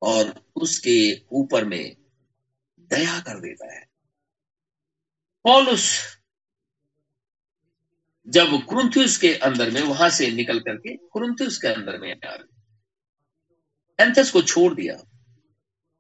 [0.02, 1.96] और उसके ऊपर में
[2.80, 3.86] दया कर देता है।
[5.44, 6.00] पॉलुस
[8.28, 14.04] जब कुरुंथियस के अंदर में, वहाँ से निकल करके कुरुंथियस के अंदर में आ गए।
[14.04, 14.96] एंथस को छोड़ दिया।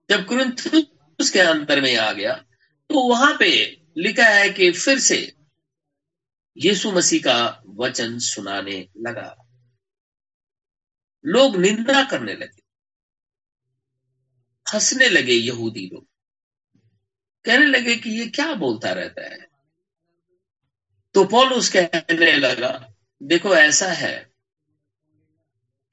[0.10, 2.34] जब कुरिन्थुस के अंदर में आ गया
[2.90, 5.34] तो वहाँ पे लिखा है कि फिर से
[6.58, 9.36] यीशु मसीह का वचन सुनाने लगा।
[11.26, 12.62] लोग निंदा करने लगे।
[14.74, 16.08] हंसने लगे यहूदी लोग।
[17.46, 19.51] कहने लगे कि ये क्या बोलता रहता है?
[21.16, 22.94] तो पॉलुस कहने लगा,
[23.24, 24.32] देखो, ऐसा है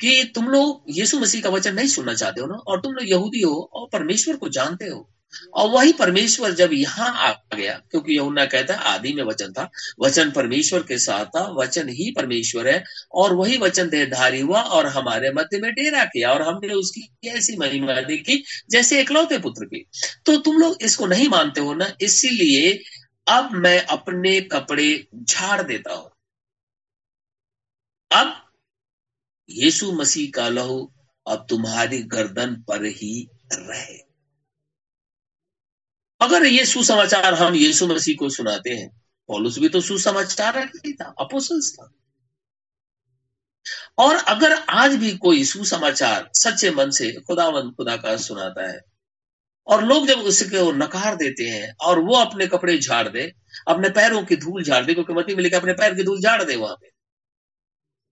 [0.00, 3.08] कि तुम लोग यीशु मसीह का वचन नहीं सुनना चाहते हो ना, और तुम लोग
[3.08, 5.10] यहूदी हो और परमेश्वर को जानते हो।
[5.54, 9.70] और वही परमेश्वर जब यहाँ आ गया, क्योंकि यहुना कहता है, आदि में वचन था,
[10.00, 14.86] वचन परमेश्वर के साथ था, वचन ही परमेश्वर है, और वही वचन देहधारी हुआ और
[14.86, 19.84] हमारे मध्य में डेरा किया, और हमने उसकी ऐसी महिमा देखी जैसे एकलौते पुत्र की।
[20.26, 22.72] तो तुम लोग इसको नहीं मानते हो ना, इसीलिए
[23.28, 26.10] अब मैं अपने कपड़े झाड़ देता हूँ।
[28.10, 28.52] अब
[29.50, 30.92] यीशु मसीह का लहू
[31.26, 33.98] अब तुम्हारी गर्दन पर ही रहे।
[36.20, 41.14] अगर ये सुसमाचार हम यीशु मसीह को सुनाते हैं, पॉलुस भी तो सुसमाचार ही था
[41.20, 41.90] अपोसल्स था।
[43.98, 48.87] और अगर आज भी कोई सुसमाचार सच्चे मन से खुदावन खुदा का सुनाता है
[49.68, 53.32] और लोग जब उसको नकार देते हैं और वो अपने कपड़े झाड़ दे,
[53.68, 56.56] अपने पैरों की धूल झाड़ दे, क्योंकि मती में अपने पैर की धूल झाड़ दे
[56.56, 56.90] वहाँ पे।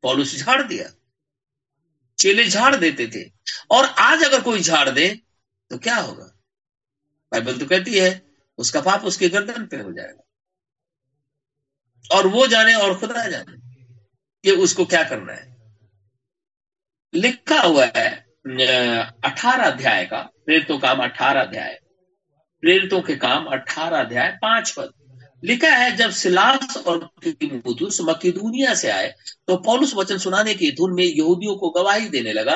[0.02, 0.90] पॉलुस झाड़ दिया।
[2.18, 3.32] चेले झाड़ देते थे।
[3.70, 5.20] और आज अगर कोई झाड़ दे
[5.70, 6.24] तो क्या होगा?
[7.32, 8.22] बाइबल तो कहती है,
[8.58, 10.22] उसका पाप उसके गर्दन पे हो जाएगा।
[12.16, 13.56] और वो जाने और खुदा जाने
[14.44, 15.56] कि उसको क्या करना है।
[17.14, 21.78] लिखा हुआ है अठारह अध्याय का, प्रेरितों काम अठारह अध्याय।
[22.62, 24.92] प्रेरितों के काम अठारह अध्याय, पाँच पद।
[25.44, 26.98] लिखा है, जब सिलास और
[28.02, 29.12] मकीदुनिया से आए
[29.48, 32.54] तो पौलुस वचन सुनाने की धुन में यहूदियों को गवाही देने लगा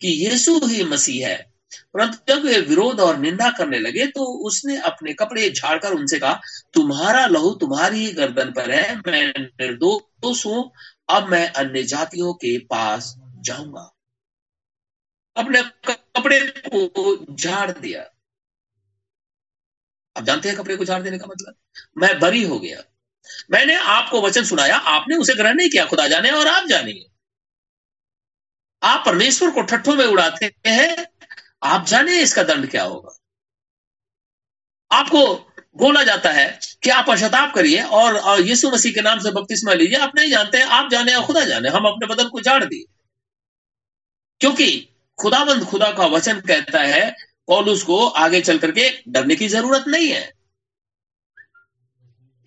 [0.00, 1.36] कि यीशु ही मसीह है।
[1.94, 6.40] परंतु जब वे विरोध और निंदा करने लगे तो उसने अपने कपड़े झाड़कर उनसे कहा,
[6.74, 10.70] तुम्हारा लहू तुम्हारी ही गर्दन पर है, मैं निर्दोष हूँ,
[11.08, 13.90] अब मैं अन्य जातियों के पास जाऊँगा।
[15.36, 18.02] अपने कपड़े को झाड़ दिया।
[20.16, 21.54] आप जानते हैं कपड़े को झाड़ देने का मतलब?
[21.98, 22.84] मैं बरी हो गया।
[23.50, 27.06] मैंने आपको वचन सुनाया, आपने उसे ग्रहण नहीं किया, खुदा जाने और आप जानिए।
[28.82, 31.06] आप परमेश्वर को ठट्ठों में उड़ाते हैं,
[31.62, 33.20] आप जाने इसका दंड क्या होगा।
[34.92, 39.72] आपको बोला जाता है कि आप पश्चाताप करिए और यीशु मसीह के नाम से बपतिस्मा
[39.72, 42.84] लीजिए। आप नहीं जानते, आप जाने या खुदा जाने, हम अपने बदन को झाड़ दिए।
[44.40, 44.89] क्योंकि
[45.20, 50.08] खुदाबंद खुदा का वचन कहता है, पौलुस को आगे चल करके डरने की ज़रूरत नहीं
[50.08, 50.34] है।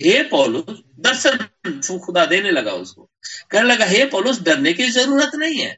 [0.01, 3.09] हे पौलुस, दर्शन खुदा देने लगा उसको।
[3.51, 5.77] कहने लगा, हे पौलुस, डरने की ज़रूरत नहीं है।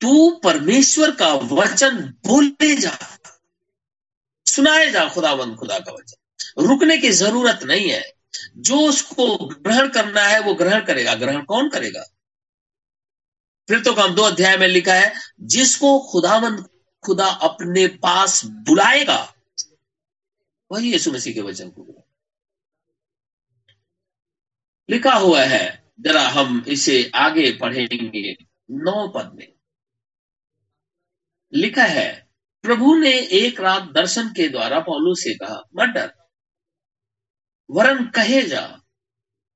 [0.00, 2.98] तू परमेश्वर का वचन बोलते जा।
[4.46, 8.12] सुनाए जा खुदाबंद खुदा का वचन। रुकने की ज़रूरत नहीं है।
[8.56, 12.04] जो उसको ग्रहण करना है, वो ग्रहण करेगा। ग्रहण कौन करेगा?
[13.68, 16.56] फिर तो काम दो अध्याय में लिखा है, जिसको खुदावन
[17.04, 19.34] खुदा अपने पास बुलाएगा,
[20.70, 22.04] वही यीशु मसीह के वचन को।
[24.90, 28.36] लिखा हुआ है, जरा हम इसे आगे पढ़ेंगे
[28.70, 29.52] नौ पद में।
[31.52, 32.28] लिखा है,
[32.62, 36.12] प्रभु ने एक रात दर्शन के द्वारा पौलू से कहा, मत डर,
[37.70, 38.80] वरन कहे जा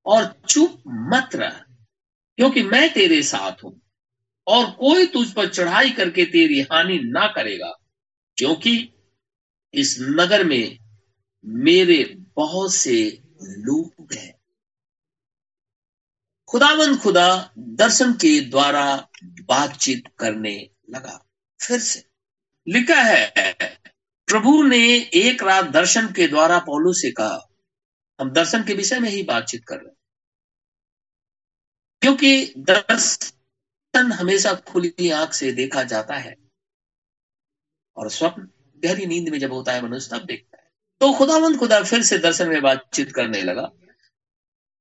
[0.06, 1.64] और चुप मत रह,
[2.38, 3.80] क्योंकि मैं तेरे साथ हूँ।
[4.46, 7.72] और कोई तुझ पर चढ़ाई करके तेरी हानि ना करेगा,
[8.38, 8.92] क्योंकि
[9.74, 10.78] इस नगर में
[11.44, 12.02] मेरे
[12.36, 14.32] बहुत से लोग हैं।
[16.48, 17.28] खुदावंद खुदा
[17.58, 21.18] दर्शन के द्वारा बातचीत करने लगा।
[21.60, 22.04] फिर से
[22.66, 23.32] लिखा है,
[24.28, 24.78] प्रभु ने
[25.14, 27.40] एक रात दर्शन के द्वारा पौलू से कहा,
[28.20, 29.94] हम दर्शन के विषय में ही बातचीत कर रहे हैं।
[32.02, 33.35] क्योंकि दर्शन
[33.94, 36.36] हमेशा खुली आँख से देखा जाता है।
[37.96, 38.50] और स्वप्न,
[38.84, 40.70] गहरी नींद में जब होता है मनुष्य, तब देखता है।
[41.00, 43.70] तो खुदावंद खुदा फिर से दर्शन में बातचीत करने लगा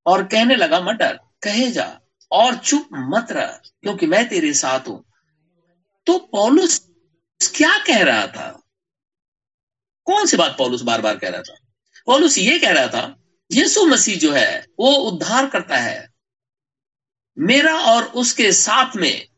[0.06, 3.46] और कहने लगा, मत डर, कहे जा और चुप मत रह,
[3.82, 5.04] क्योंकि मैं तेरे साथ हूँ।
[6.06, 6.88] तो पौलुस
[7.56, 8.62] क्या कह रहा था?
[10.04, 11.54] कौन सी बात पौलुस बार बार कह रहा था?
[12.06, 13.16] पौलुस ये कह रहा था,
[13.52, 16.15] यीशु मसीह जो है, वो उद्धार करता है
[17.38, 19.28] मेरा और उसके साथ में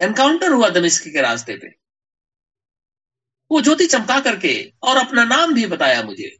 [0.00, 1.68] एनकाउंटर हुआ दमिश्क के रास्ते पे।
[3.50, 6.36] वो ज्योति चमका करके और अपना नाम भी बताया मुझे।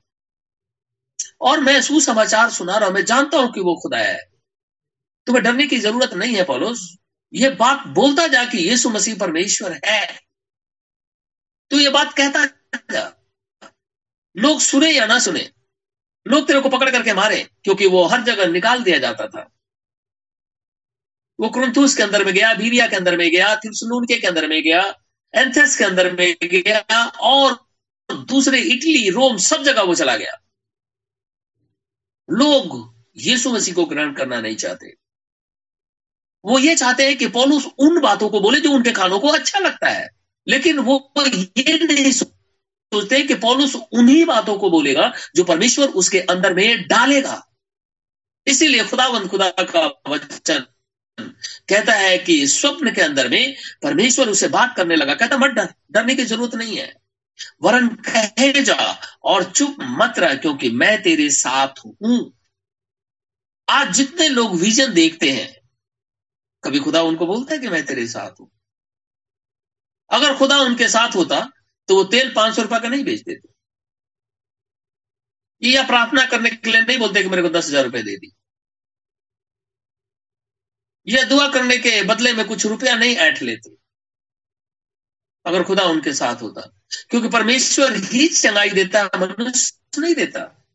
[1.40, 4.20] और मैं सुसमाचार सुना रहा मैं जानता हूँ कि वो खुदा है।
[5.26, 6.96] तुम्हें डरने की ज़रूरत नहीं है, पौलुस।
[7.34, 10.20] ये बात बोलता जा कि यीशु मसीह परमेश्वर है।
[11.70, 12.44] तो ये बात कहता
[12.92, 13.18] जा।
[14.36, 15.50] लोग सुने या ना सुने,
[16.26, 19.51] लोग तेरे को पकड़ करके मारे, क्योंकि वो हर जगह निकाल दिया जाता था।
[21.40, 24.62] वो क्रंथूस के अंदर में गया भीरिया के अंदर में गया, थिरसलून के अंदर में
[24.62, 24.94] गया,
[25.34, 27.66] एंथेस के अंदर में गया, और
[28.12, 30.32] दूसरे इटली, रोम, सब जगह वो चला गया।
[32.30, 34.94] लोग यीशु मसीह को ग्रहण करना नहीं चाहते।
[36.44, 39.58] वो ये चाहते हैं कि पौलुस उन बातों को बोले जो उनके खानों को अच्छा
[39.58, 40.08] लगता है।
[40.48, 41.12] लेकिन वो
[41.58, 47.48] ये नहीं सोचते कि पौलुस उन्हीं बातों को बोलेगा जो परमेश्वर उसके अंदर में डालेगा।
[48.46, 50.66] इसीलिए खुदावंद खुदा का वचन
[51.18, 55.68] कहता है कि स्वप्न के अंदर में परमेश्वर उसे बात करने लगा। कहता, मत डर,
[55.92, 56.92] डरने की ज़रूरत नहीं है।
[57.62, 58.76] वरन कहे जा
[59.24, 62.32] और चुप मत रह, क्योंकि मैं तेरे साथ हूँ।
[63.68, 65.48] आज जितने लोग विजन देखते हैं,
[66.64, 68.50] कभी खुदा उनको बोलता है कि मैं तेरे साथ हूँ?
[70.10, 71.40] अगर खुदा उनके साथ होता
[71.88, 73.48] तो वो तेल पाँच सौ रुपए का नहीं बेच देते।
[75.62, 78.32] या प्रार्थना करने के लिए नहीं बोलते कि मेरे को दस हज़ार रुपए दे दी।
[81.06, 83.76] यह दुआ करने के बदले में कुछ रुपया नहीं ऐठ लेते।
[85.46, 86.60] अगर खुदा उनके साथ होता।
[87.10, 90.66] क्योंकि परमेश्वर ही चंगाई देता, मनुष्य नहीं देता।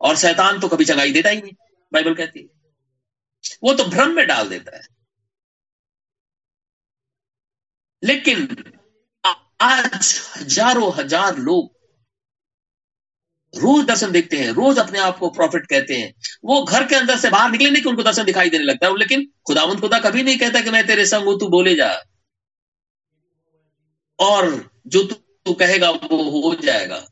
[0.00, 1.52] और शैतान तो कभी चंगाई देता ही नहीं,
[1.92, 2.46] बाइबल कहती है।
[3.62, 4.82] वो तो भ्रम में डाल देता है।
[8.04, 8.56] लेकिन
[9.60, 11.79] आज हज़ारों हज़ार लोग
[13.54, 17.18] रोज दर्शन देखते हैं, रोज अपने आप को प्रॉफिट कहते हैं। वो घर के अंदर
[17.18, 20.22] से बाहर निकले नहीं कि उनको दर्शन दिखाई देने लगता है, लेकिन खुदावंत खुदा कभी
[20.22, 22.04] नहीं कहता कि मैं तेरे संग हूँ, तू बोले जा।
[24.18, 27.06] और जो तू तू कहेगा, वो हो जाएगा।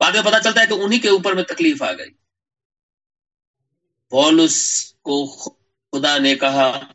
[0.00, 2.10] बाद में पता चलता है कि उन्हीं के ऊपर में तकलीफ़ आ गई।
[4.10, 6.94] पॉलुस को खुदा ने कहा,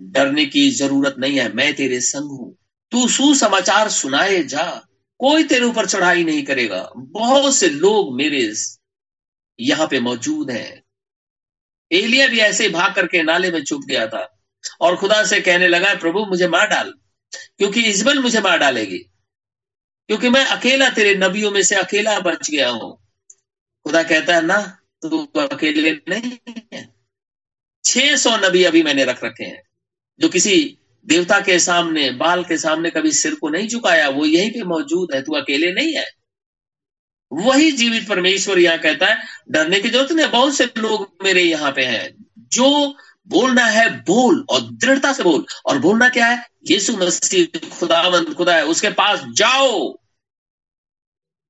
[0.00, 2.56] डरने की ज़रूरत नहीं है, मैं तेरे संग हूँ।
[2.90, 4.86] तू सुसमाचार सुनाए जा।
[5.20, 8.52] कोई तेरे ऊपर चढ़ाई नहीं करेगा। बहुत से लोग मेरे
[9.58, 10.82] यहाँ पे मौजूद हैं।
[11.90, 14.26] एलिया भी ऐसे ही भाग करके नाले में चुप गया था
[14.80, 16.92] और खुदा से कहने लगा, प्रभु, मुझे मार डाल,
[17.32, 18.98] क्योंकि इजबल मुझे मार डालेगी,
[20.08, 22.96] क्योंकि मैं अकेला तेरे नबियों में से अकेला बच गया हूँ।
[23.86, 24.60] खुदा कहता है, ना,
[25.02, 26.38] तू अकेले नहीं
[26.74, 26.88] है।
[27.84, 29.62] छह सौ नबी अभी मैंने रख रखे हैं,
[30.20, 34.50] जो किसी देवता के सामने, बाल के सामने कभी सिर को नहीं झुकाया, वो यहीं
[34.50, 36.06] पे मौजूद है, तू अकेले नहीं है।
[37.32, 39.18] वही जीवित परमेश्वर यहाँ कहता है,
[39.50, 42.94] डरने की ज़रूरत नहीं बहुत से लोग मेरे यहाँ पे हैं। जो
[43.28, 46.46] बोलना है, बोल, और दृढ़ता से बोल। और बोलना क्या है?
[46.70, 49.92] यीशु मसीह खुदावंद खुदा है, उसके पास जाओ,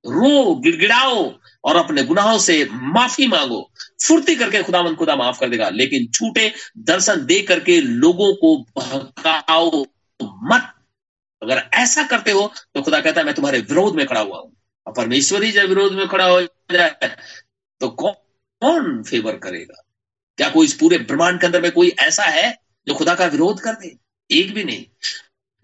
[0.07, 5.69] रो, गिड़गिड़ाओ, और अपने गुनाहों से माफ़ी मांगो। फुर्ती करके खुदावंद खुदा माफ़ कर देगा,
[5.71, 9.83] लेकिन छूटे दर्शन दे करके लोगों को भगाओ
[10.45, 10.73] मत।
[11.43, 14.57] अगर ऐसा करते हो तो खुदा कहता है, मैं तुम्हारे विरोध में खड़ा हुआ हूँ।
[14.87, 17.15] और परमेश्वर ही जब विरोध में खड़ा हो जाए
[17.81, 19.83] तो कौन फेवर करेगा?
[20.39, 22.51] क्या कोई इस पूरे ब्रह्मांड के अंदर में कोई ऐसा है
[22.87, 23.97] जो खुदा का विरोध कर दे?
[24.31, 24.85] एक भी नहीं।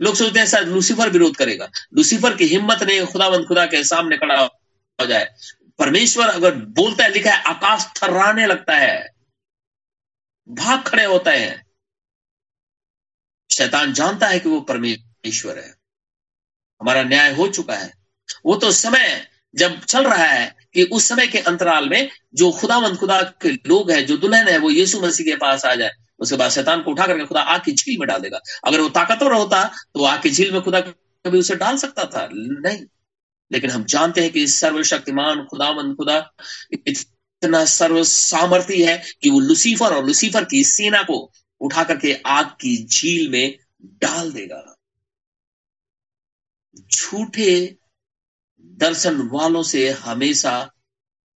[0.00, 4.16] लोग सोचते हैं, शायद लूसीफर विरोध करेगा। लूसीफर की हिम्मत नहीं, खुदावंद खुदा के सामने
[4.16, 5.28] खड़ा हो जाए।
[5.78, 9.10] परमेश्वर अगर बोलता है, लिखा है, आकाश थर्राने लगता है।
[10.48, 11.66] भाग खड़े होते हैं।
[13.52, 15.74] शैतान जानता है कि वो परमेश्वर है।
[16.80, 17.92] हमारा न्याय हो चुका है।
[18.46, 22.98] वो तो समय जब चल रहा है कि उस समय के अंतराल में जो खुदावंद,
[22.98, 26.36] खुदा के लोग हैं, जो दुल्हन है, वो यीशु मसीह के पास आ जाए। उसके
[26.36, 29.32] बाद शैतान को उठा करके खुदा आग की झील में डाल देगा। अगर वो ताकतवर
[29.32, 32.28] होता तो आग की झील में खुदा कभी उसे डाल सकता था?
[32.32, 32.84] नहीं।
[33.52, 36.30] लेकिन हम जानते हैं कि सर्वशक्तिमान खुदावंद खुदा
[36.86, 42.46] इतना सर्व सामर्थ्य है कि वो लुसीफर और लुसीफर की सेना को उठा करके आग
[42.46, 44.76] की झील में डाल देगा।
[46.94, 47.76] झूठे
[48.60, 50.70] दर्शन वालों से हमेशा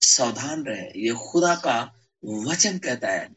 [0.01, 3.29] सावधान रहे। ये खुदा का वचन कहता है।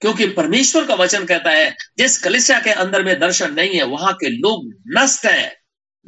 [0.00, 4.14] क्योंकि परमेश्वर का वचन कहता है, जिस कलिसिया के अंदर में दर्शन नहीं है, वहाँ
[4.14, 5.56] के लोग नष्ट हैं,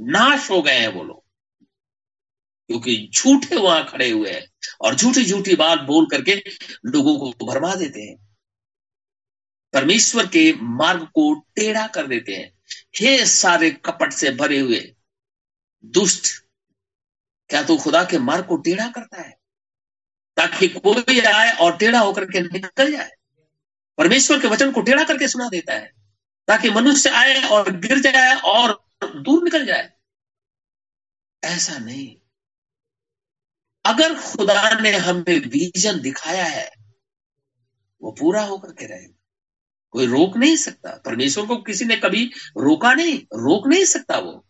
[0.01, 1.24] नाश हो गए हैं वो लोग।
[2.67, 6.43] क्योंकि झूठे वहाँ खड़े हुए हैं और झूठी झूठी बात बोल करके
[6.87, 8.37] लोगों को भरमा देते हैं।
[9.73, 12.59] परमेश्वर के मार्ग को टेढ़ा कर देते हैं।
[12.97, 14.95] हे सारे कपट से भरे हुए,
[15.85, 16.45] दुष्ट,
[17.49, 19.31] क्या तू तो खुदा के मार्ग को टेढ़ा करता है?
[20.37, 23.11] ताकि कोई आए और टेढ़ा होकर के निकल जाए।
[23.99, 25.93] परमेश्वर के वचन को टेढ़ा करके सुना देता है,
[26.49, 29.93] ताकि मनुष्य आए और गिर जाए और दूर निकल जाए।
[31.45, 32.17] ऐसा नहीं।
[33.85, 36.71] अगर खुदा ने हमें विजन दिखाया है,
[38.03, 39.15] वो पूरा होकर के रहेगा
[39.91, 42.25] कोई रोक नहीं सकता। परमेश्वर को किसी ने कभी
[42.57, 44.47] रोका नहीं, रोक नहीं सकता वो।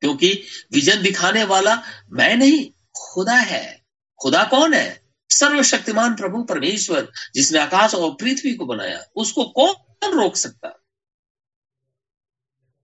[0.00, 3.84] क्योंकि विजन दिखाने वाला मैं नहीं, खुदा है।
[4.22, 5.04] खुदा कौन है?
[5.30, 10.82] सर्वशक्तिमान प्रभु परमेश्वर, जिसने आकाश और पृथ्वी को बनाया। उसको कौन रोक सकता?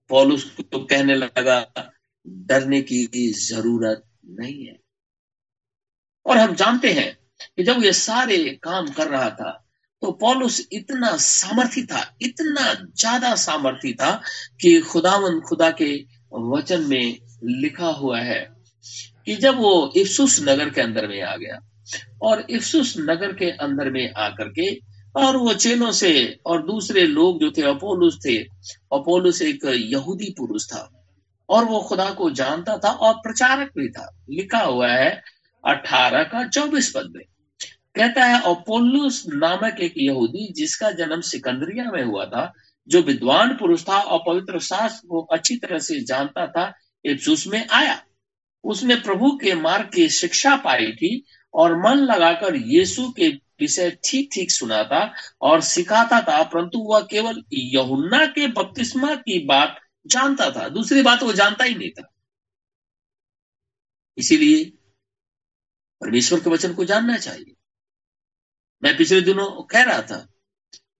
[0.09, 1.91] पॉल उसको कहने लगा,
[2.27, 4.80] डरने की ज़रूरत नहीं है।
[6.25, 7.11] और हम जानते हैं
[7.57, 9.57] कि जब ये सारे काम कर रहा था
[10.01, 14.11] तो पॉलुस इतना सामर्थी था, इतना ज़्यादा सामर्थी था
[14.61, 15.93] कि खुदावन खुदा के
[16.33, 18.39] वचन में लिखा हुआ है
[19.25, 21.59] कि जब वो इफ्सुस नगर के अंदर में आ गया
[22.21, 24.69] और इफ्सुस नगर के अंदर में आकर के
[25.15, 26.11] और वो चेनों से
[26.45, 28.37] और दूसरे लोग जो थे, अपोलुस थे,
[28.93, 30.89] अपोलुस एक यहूदी पुरुष था
[31.49, 35.21] और वो खुदा को जानता था और प्रचारक भी था। लिखा हुआ है
[35.63, 37.23] अठारह का चौबीस पद में।
[37.95, 42.51] कहता है अपोलुस नामक एक यहूदी, जिसका जन्म सिकंदरिया में हुआ था,
[42.87, 46.71] जो विद्वान पुरुष था और पवित्र शास्त्र को अच्छी तरह से जानता था
[47.05, 48.01] इफ्सुस में आया।
[48.63, 53.27] उसने प्रभु के मार्ग की शिक्षा पाई थी और मन लगाकर यीशु के
[53.59, 59.79] विषय ठीक ठीक सुनाता और सिखाता था, परंतु वह केवल यहुन्ना के बपतिस्मा की बात
[60.07, 62.07] जानता था। दूसरी बात वो जानता ही नहीं था।
[64.17, 64.71] इसीलिए
[66.01, 67.55] परमेश्वर के वचन को जानना चाहिए।
[68.83, 70.27] मैं पिछले दिनों कह रहा था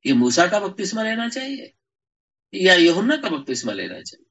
[0.03, 1.73] कि मूसा का बपतिस्मा लेना चाहिए,
[2.53, 4.25] या यहुन्ना का बपतिस्मा लेना चाहिए,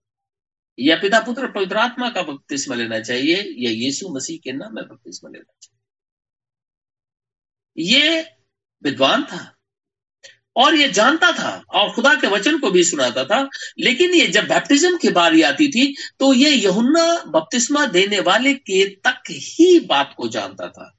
[0.86, 4.84] या पिता पुत्र पवित्र आत्मा का बपतिस्मा लेना चाहिए, या यीशु मसीह के नाम में
[4.84, 5.80] बपतिस्मा लेना चाहिए।
[7.76, 8.30] ये
[8.82, 9.56] विद्वान था।
[10.56, 13.48] और ये जानता था और खुदा के वचन को भी सुनाता था।
[13.78, 18.88] लेकिन ये जब बैप्टिज्म की बारी आती थी तो ये यहुन्ना बपतिस्मा देने वाले के
[18.96, 20.92] तक ही बात को जानता था।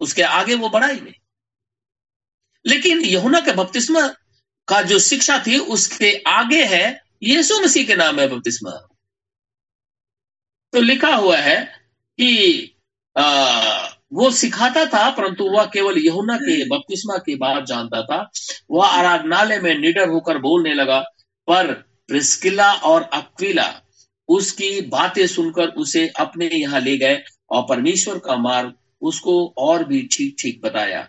[0.00, 1.14] उसके आगे वो बढ़ा ही नहीं।
[2.66, 4.08] लेकिन यहुना के बपतिस्मा
[4.68, 8.70] का जो शिक्षा थी उसके आगे है यीशु मसीह के नाम है बपतिस्मा
[10.72, 11.64] तो लिखा हुआ है
[12.18, 12.30] कि
[13.18, 18.30] आ, वो सिखाता था, परंतु वह केवल यहुना के बपतिस्मा की बात जानता था।
[18.70, 20.98] वह आराधनालय में निडर होकर बोलने लगा,
[21.48, 21.72] पर
[22.08, 23.70] प्रिस्किला और अक्विला,
[24.28, 30.00] उसकी बातें सुनकर उसे अपने यहाँ ले गए और परमेश्वर का मार्ग उसको और भी
[30.12, 31.06] ठीक ठीक बताया।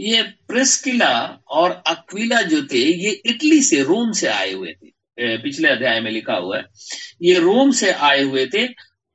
[0.00, 1.16] ये प्रिस्किला
[1.50, 6.10] और अक्विला जो थे, ये इटली से रोम से आए हुए थे। पिछले अध्याय में
[6.10, 6.64] लिखा हुआ है।
[7.22, 8.66] ये रोम से आए हुए थे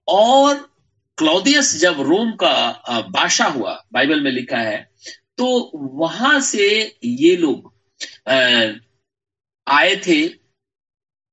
[0.08, 0.70] और
[1.22, 2.53] क्लौदियस जब रोम का
[3.09, 4.78] बादशाह हुआ, बाइबल में लिखा है
[5.38, 6.67] तो वहाँ से
[7.05, 7.74] ये लोग
[9.67, 10.28] आए थे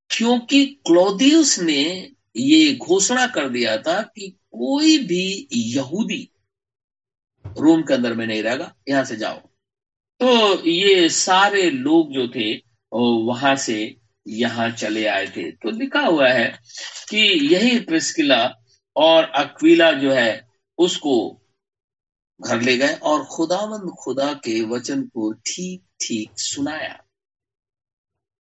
[0.09, 1.83] क्योंकि क्लौदियस ने
[2.37, 6.21] ये घोषणा कर दिया था कि कोई भी यहूदी
[7.45, 9.37] रोम के अंदर में नहीं रहेगा, यहाँ से जाओ।
[10.21, 12.53] तो ये सारे लोग जो थे
[12.91, 16.47] वहाँ से यहाँ चले आए थे। तो लिखा हुआ है
[17.09, 17.17] कि
[17.53, 18.45] यही प्रिस्किला
[18.95, 21.41] और अक्विला जो है, उसको
[22.41, 27.03] घर ले गए और खुदावंद खुदा के वचन को ठीक ठीक सुनाया।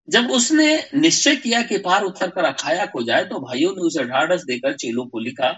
[0.09, 4.05] जब उसने निश्चय किया कि पार उतर कर अखाया को जाए तो भाइयों ने उसे
[4.05, 5.51] ढाढ़स देकर चेलों को लिखा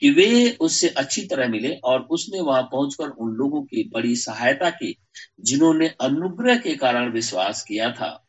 [0.00, 4.70] कि वे उससे अच्छी तरह मिले और उसने वहाँ पहुंचकर उन लोगों की बड़ी सहायता
[4.70, 4.96] की,
[5.40, 8.23] जिन्होंने अनुग्रह के कारण विश्वास किया था।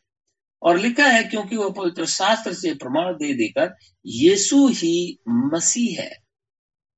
[0.66, 3.74] और लिखा है, क्योंकि वह पवित्र शास्त्र से प्रमाण दे देकर
[4.06, 6.10] यीशु ही मसीह है।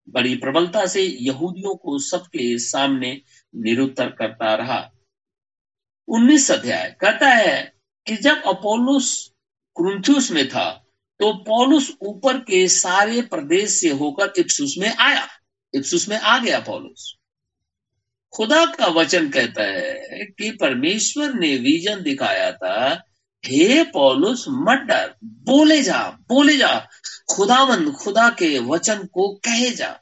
[0.08, 3.10] बड़ी प्रबलता से यहूदियों को सबके सामने
[3.54, 4.80] निरुत्तर करता रहा।
[6.08, 7.72] उन्नीस अध्याय कहता है
[8.06, 9.10] कि जब अपोलोस
[9.76, 10.70] क्रुंथुस में था
[11.20, 15.26] तो पौलुस ऊपर के सारे प्रदेश से होकर इप्सुस में आया।
[15.74, 17.14] इप्सुस में आ गया पौलुस।
[18.32, 23.04] खुदा का वचन कहता है कि परमेश्वर ने विजन दिखाया था
[23.47, 26.89] हे पौलुस, मत डर। बोले जा बोले जा।
[27.34, 30.01] खुदावन खुदा के वचन को कहे जा।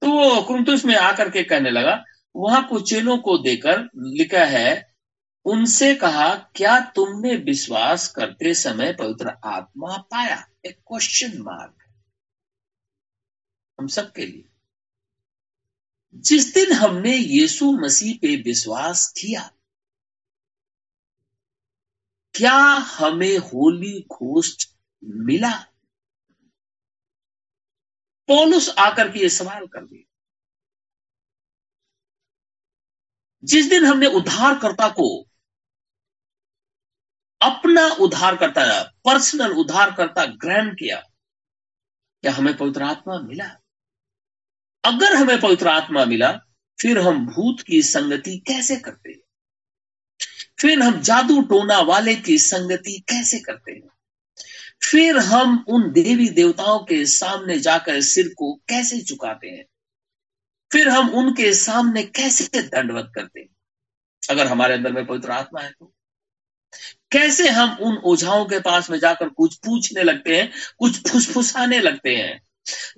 [0.00, 2.04] तो वो कुंतुस में आकर के कहने लगा,
[2.36, 4.96] वहाँ कुछ चेलों को देकर लिखा है,
[5.44, 10.48] उनसे कहा, क्या तुमने विश्वास करते समय पवित्र आत्मा पाया?
[10.66, 11.74] एक क्वेश्चन मार्क
[13.80, 14.44] हम सबके लिए।
[16.14, 19.50] जिस दिन हमने यीशु मसीह पे विश्वास किया
[22.36, 22.54] क्या
[22.98, 24.70] हमें होली घोष्ट
[25.04, 25.56] मिला?
[28.28, 30.12] पोलुस आकर के ये सवाल कर दिया
[33.44, 35.26] जिस दिन हमने उद्धारकर्ता को
[37.42, 41.00] अपना उद्धारकर्ता पर्सनल उद्धारकर्ता ग्रहण किया,
[42.22, 43.48] क्या हमें पवित्र आत्मा मिला?
[44.84, 46.32] अगर हमें पवित्र आत्मा मिला,
[46.80, 49.10] फिर हम भूत की संगति कैसे करते?
[49.10, 49.25] हैं
[50.60, 53.88] फिर हम जादू टोना वाले की संगति कैसे करते हैं?
[54.90, 59.64] फिर हम उन देवी देवताओं के सामने जाकर सिर को कैसे झुकाते हैं?
[60.72, 63.48] फिर हम उनके सामने कैसे दंडवत करते हैं?
[64.30, 65.94] अगर हमारे अंदर में पवित्र आत्मा है तो।
[67.12, 72.16] कैसे हम उन ओझाओं के पास में जाकर कुछ पूछने लगते हैं, कुछ फुसफुसाने लगते
[72.16, 72.45] हैं?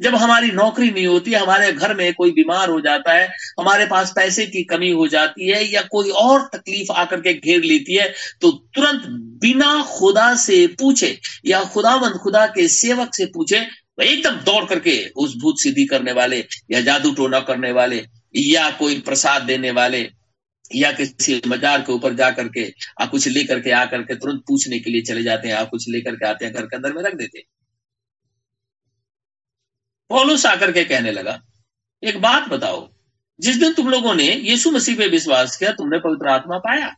[0.02, 3.28] जब हमारी नौकरी नहीं होती, हमारे घर में कोई बीमार हो जाता है,
[3.60, 7.62] हमारे पास पैसे की कमी हो जाती है या कोई और तकलीफ़ आकर के घेर
[7.62, 9.02] लेती है तो तुरंत
[9.42, 14.96] बिना खुदा से पूछे या खुदावंद खुदा के सेवक से पूछे तो एकदम दौड़ करके
[15.16, 18.04] उस भूत सिद्धि करने वाले या जादू टोना करने वाले
[18.36, 20.08] या कोई प्रसाद देने वाले
[20.74, 22.66] या किसी मजार के ऊपर जा करके
[23.02, 25.84] आ कुछ लेकर के आकर के तुरंत पूछने के लिए चले जाते हैं, आ कुछ
[25.88, 27.44] लेकर के आते हैं, घर के अंदर में रख देते हैं।
[30.10, 31.42] पौलुस आकर के कहने लगा,
[32.02, 32.94] एक बात बताओ,
[33.40, 36.96] जिस दिन तुम लोगों ने यीशु मसीह पे विश्वास किया, तुमने पवित्र आत्मा पाया?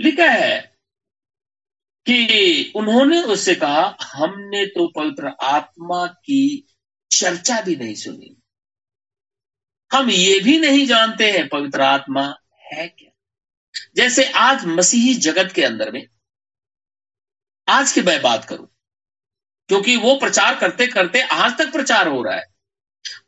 [0.00, 0.60] लिखा है
[2.08, 6.66] कि उन्होंने उससे कहा, हमने तो पवित्र आत्मा की
[7.10, 8.36] चर्चा भी नहीं सुनी।
[9.92, 13.10] हम ये भी नहीं जानते हैं पवित्र आत्मा है क्या।
[13.96, 16.06] जैसे आज मसीही जगत के अंदर में,
[17.68, 18.73] आज की मैं बात करूँ
[19.68, 22.44] क्योंकि वो प्रचार करते करते आज तक प्रचार हो रहा है।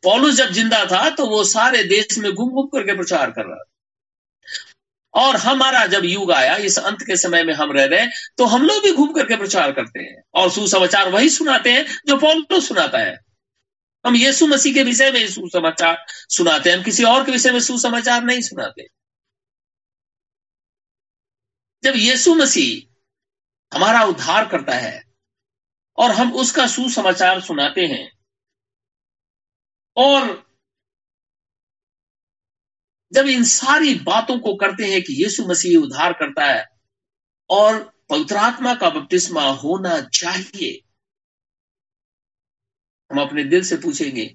[0.03, 3.57] पॉलुस जब ज़िंदा था तो वो सारे देश में घूम घूम करके प्रचार कर रहा
[3.57, 3.63] था।
[5.13, 8.45] और हमारा जब युग आया, इस अंत के समय में हम रह रहे हैं तो
[8.45, 12.67] हम लोग भी घूम करके प्रचार करते हैं। और सुसमाचार वही सुनाते हैं, जो पॉलुस
[12.67, 13.17] सुनाता है।
[14.05, 17.59] हम यीशु मसीह के विषय में सुसमाचार सुनाते हैं, हम किसी और के विषय में
[17.61, 18.87] सुसमाचार नहीं सुनाते।
[21.83, 25.06] जब यीशु मसीह हमारा उद्धार करता है
[25.97, 28.05] और हम उसका सुसमाचार सुनाते हैं।
[29.97, 30.25] और
[33.11, 36.65] जब इन सारी बातों को करते हैं कि यीशु मसीह उद्धार करता है
[37.49, 40.71] और पवित्र आत्मा का बपतिस्मा होना चाहिए,
[43.11, 44.25] हम अपने दिल से पूछेंगे,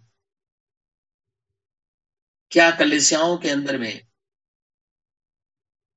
[2.53, 4.01] क्या कलेसियाओं के अंदर में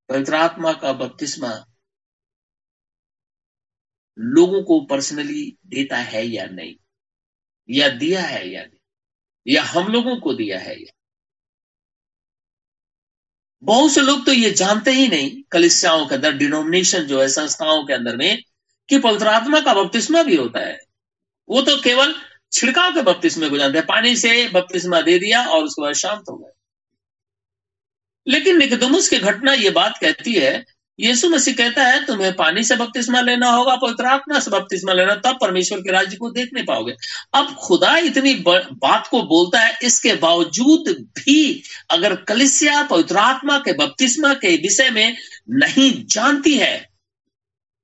[0.09, 1.49] पवित्र आत्मा का बपतिस्मा
[4.19, 6.75] लोगों को पर्सनली देता है या नहीं?
[7.69, 8.79] या दिया है या नहीं?
[9.47, 10.93] या हम लोगों को दिया है या?
[13.63, 17.85] बहुत से लोग तो ये जानते ही नहीं, कलिसियाओं के अंदर डिनोमिनेशन जो है, संस्थाओं
[17.85, 18.43] के अंदर में,
[18.89, 20.79] कि पवित्र आत्मा का बपतिस्मा भी होता है।
[21.49, 22.15] वो तो केवल
[22.51, 26.23] छिड़काव के बपतिस्मे को जानते हैं। पानी से बपतिस्मा दे दिया और उसके बाद शांत
[26.29, 26.51] हो गए।
[28.27, 30.65] लेकिन निकदमुस की घटना ये बात कहती है
[30.99, 35.15] यीशु मसीह कहता है, तुम्हें पानी से बपतिस्मा लेना होगा, पवित्र आत्मा से बपतिस्मा लेना
[35.15, 36.95] तब परमेश्वर के राज्य को देख नहीं पाओगे।
[37.33, 43.73] अब खुदा इतनी बात को बोलता है, इसके बावजूद भी अगर कलिसिया पवित्र आत्मा के
[43.75, 45.17] बपतिस्मा के विषय में
[45.55, 46.77] नहीं जानती है,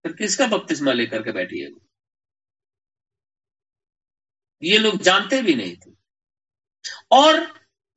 [0.06, 1.70] फिर किसका बपतिस्मा लेकर के बैठी है
[4.62, 5.92] ये लोग जानते भी नहीं थे।
[7.12, 7.46] और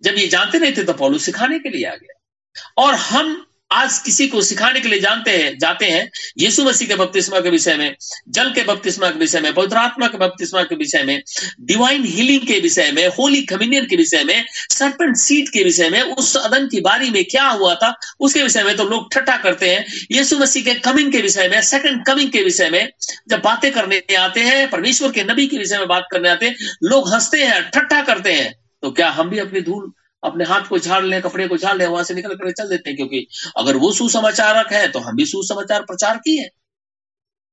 [0.02, 3.34] जब ये जानते नहीं थे तो पौलू सिखाने के लिए आ गया। और हम
[3.74, 7.50] आज किसी को सिखाने के लिए जानते हैं, जाते हैं, यीशु मसीह के बपतिस्मा के
[7.50, 7.96] विषय में,
[8.28, 11.22] जल के बपतिस्मा के विषय में, पवित्र आत्मा के बपतिस्मा के विषय में
[11.60, 16.02] डिवाइन हीलिंग के विषय में होली कम्युनियन के विषय में सरपेंट सीट के विषय में,
[16.02, 19.74] उस अदन की बारी में क्या हुआ था, उसके विषय में तो लोग ठट्ठा करते
[19.74, 22.88] हैं। यीशु मसीह के कमिंग के विषय में सेकंड कमिंग के विषय में,
[23.28, 26.56] जब बातें करने आते हैं, परमेश्वर के नबी के विषय में बात करने आते हैं,
[26.82, 28.52] लोग हँसते हैं, ठट्ठा करते हैं
[28.82, 29.92] तो क्या हम भी अपनी धूल
[30.24, 32.90] अपने हाथ को झाड़ लें, कपड़े को झाड़ लें, वहाँ से निकल कर चल देते
[32.90, 36.48] हैं, क्योंकि अगर वो सुसमाचारक है तो हम भी सुसमाचार प्रचार किए।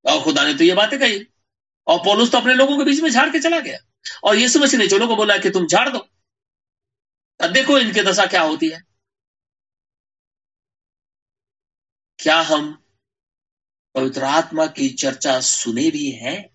[0.06, 1.28] और खुदा ने तो ये बातें कही।
[1.88, 3.78] और पोलूस तो अपने लोगों के बीच में झाड़ के चला गया।
[4.24, 6.08] और यीशु मसीह ने चलो को बोला कि तुम झाड़ दो
[7.40, 8.82] देखो इनकी दशा क्या होती है।
[12.20, 12.84] क्या हम
[13.96, 16.50] पवित्र आत्मा की चर्चा सुने भी है?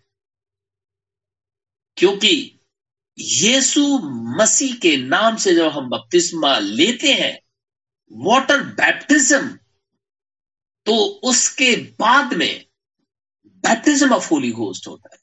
[1.96, 2.55] क्योंकि
[3.18, 3.98] यीशु
[4.38, 7.38] मसीह के नाम से जब हम बपतिस्मा लेते हैं
[8.12, 9.58] वाटर बैप्टिज्म
[10.86, 12.66] तो उसके बाद में
[13.46, 15.18] बैप्टिज्म ऑफ़ होली घोस्ट होता है।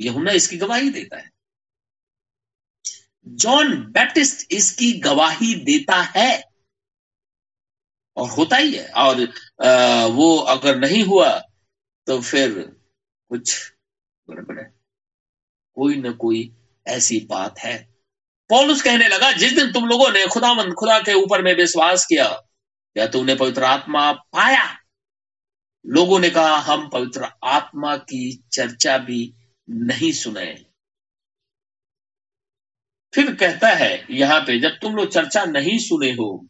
[0.00, 1.30] यहुना इसकी गवाही देता है।
[3.26, 6.44] जॉन बैप्टिस्ट इसकी गवाही देता है।
[8.16, 9.22] और होता ही है। और
[9.66, 11.38] आ, वो अगर नहीं हुआ
[12.06, 12.58] तो फिर
[13.28, 13.72] कुछ
[14.30, 14.73] बड़े है
[15.76, 16.50] कोई न कोई
[16.86, 17.76] ऐसी बात है।
[18.50, 22.26] पौलुस कहने लगा, जिस दिन तुम लोगों ने खुदामंद खुदा के ऊपर में विश्वास किया
[22.96, 24.64] या तुमने पवित्र आत्मा पाया?
[25.84, 29.34] लोगों ने कहा, हम पवित्र आत्मा की चर्चा भी
[29.68, 30.46] नहीं सुने।
[33.12, 36.46] फिर कहता है, यहाँ पे जब तुम लोग चर्चा नहीं सुने हो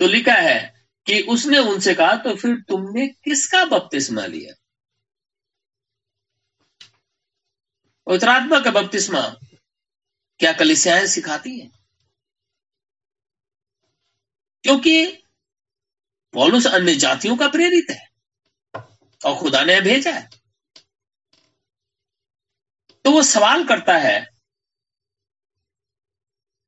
[0.00, 4.54] तो लिखा है कि उसने उनसे कहा तो फिर तुमने किसका बपतिस्मा लिया?
[8.06, 9.20] उत्तरात्मा का बपतिस्मा।
[10.40, 11.68] क्या कलिसियाएँ सिखाती है?
[14.64, 15.04] क्योंकि
[16.34, 18.00] पौलुस अन्य जातियों का प्रेरित है
[19.20, 20.28] और खुदा ने भेजा है।
[23.04, 24.20] तो वो सवाल करता है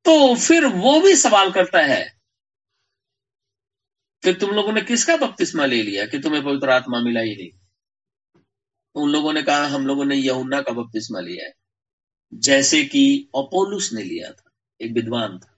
[0.05, 2.03] तो फिर वो भी सवाल करता है
[4.22, 7.51] फिर तुम लोगों ने किसका बपतिस्मा ले लिया कि तुम्हें पवित्र आत्मा मिला ही नहीं?
[8.95, 11.53] उन लोगों ने कहा, हम लोगों ने यहुन्ना का बपतिस्मा लिया है।
[12.35, 15.51] जैसे कि अपोलुस ने लिया था, एक विद्वान था।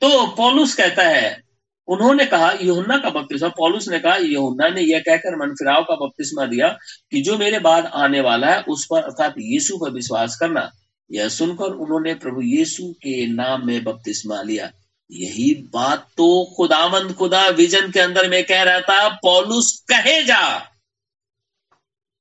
[0.00, 1.42] तो पौलुस कहता है,
[1.88, 6.46] उन्होंने कहा, यहुन्ना का बपतिस्मा, पौलुस ने कहा, यहुन्ना ने यह कहकर मनफिराव का बपतिस्मा
[6.46, 6.68] दिया
[7.10, 10.70] कि जो मेरे बाद आने वाला है, उस पर अर्थात यीशु पर विश्वास करना।
[11.12, 14.72] यह सुनकर उन्होंने प्रभु यीशु के नाम में बपतिस्मा लिया।
[15.12, 20.58] यही बात तो खुदावंद खुदा विजन के अंदर में कह रहा था पौलुस कहे जा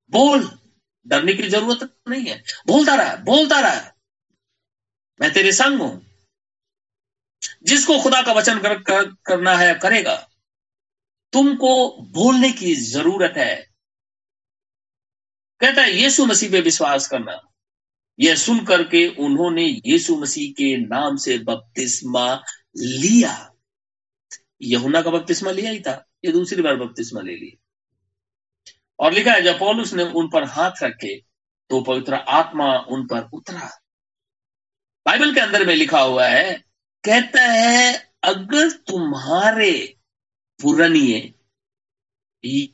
[0.10, 0.60] बोल
[1.08, 3.94] डरने की ज़रूरत नहीं है। बोलता रहा बोलता रहा।
[5.22, 6.06] मैं तेरे संग हूँ।
[7.64, 10.30] जिसको खुदा का वचन कर, कर, करना है करेगा।
[11.34, 13.56] तुमको बोलने की ज़रूरत है।
[15.60, 17.42] कहता है यीशु मसीह पे विश्वास करना।
[18.20, 22.44] यह सुन करके उन्होंने यीशु मसीह के नाम से बपतिस्मा
[22.76, 23.34] लिया।
[24.64, 27.58] यहुना का बपतिस्मा लिया ही था, ये दूसरी बार बपतिस्मा ले लिया
[29.00, 31.16] और लिखा है, जब पौलुस ने उन पर हाथ रखे
[31.70, 33.70] तो पवित्र आत्मा उन पर उतरा।
[35.06, 36.54] बाइबल के अंदर में लिखा हुआ है,
[37.04, 37.94] कहता है,
[38.24, 39.72] अगर तुम्हारे
[40.60, 41.34] पुरानिए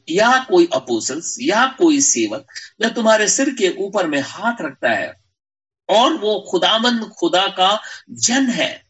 [0.09, 2.47] या कोई अपोसल्स या कोई सेवक
[2.81, 5.13] या तुम्हारे सिर के ऊपर में हाथ रखता है,
[5.89, 7.79] और वो खुदामंद खुदा का
[8.11, 8.86] जन है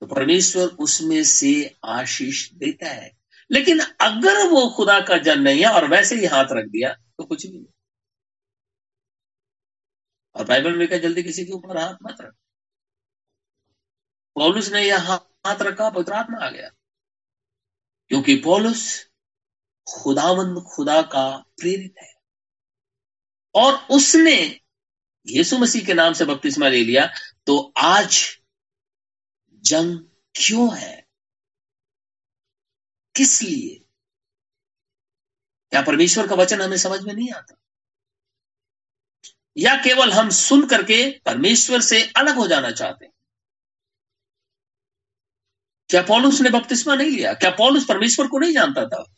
[0.00, 3.18] तो परमेश्वर उसमें से आशीष देता है।
[3.50, 7.24] लेकिन अगर वो खुदा का जन नहीं है और वैसे ही हाथ रख दिया तो
[7.24, 7.72] कुछ भी नहीं।
[10.34, 12.34] और बाइबल में कहा, जल्दी किसी के ऊपर हाथ मत रख।
[14.34, 16.70] पौलुस ने यह हाथ रखा, पवित्र आत्मा आ गया।
[18.08, 19.08] क्योंकि पौलुस
[19.94, 22.14] खुदावंद, खुदा का प्रेरित है।
[23.54, 24.60] और उसने
[25.26, 27.06] यीशु मसीह के नाम से बपतिस्मा ले लिया
[27.46, 28.37] तो आज
[29.58, 29.98] जंग
[30.34, 31.08] क्यों है?
[33.16, 33.84] किस लिए?
[35.70, 37.54] क्या परमेश्वर का वचन हमें समझ में नहीं आता?
[39.56, 43.12] या केवल हम सुन करके परमेश्वर से अलग हो जाना चाहते हैं?
[45.88, 47.34] क्या पौलुस ने बपतिस्मा नहीं लिया?
[47.34, 49.14] क्या पौलुस परमेश्वर को नहीं जानता था?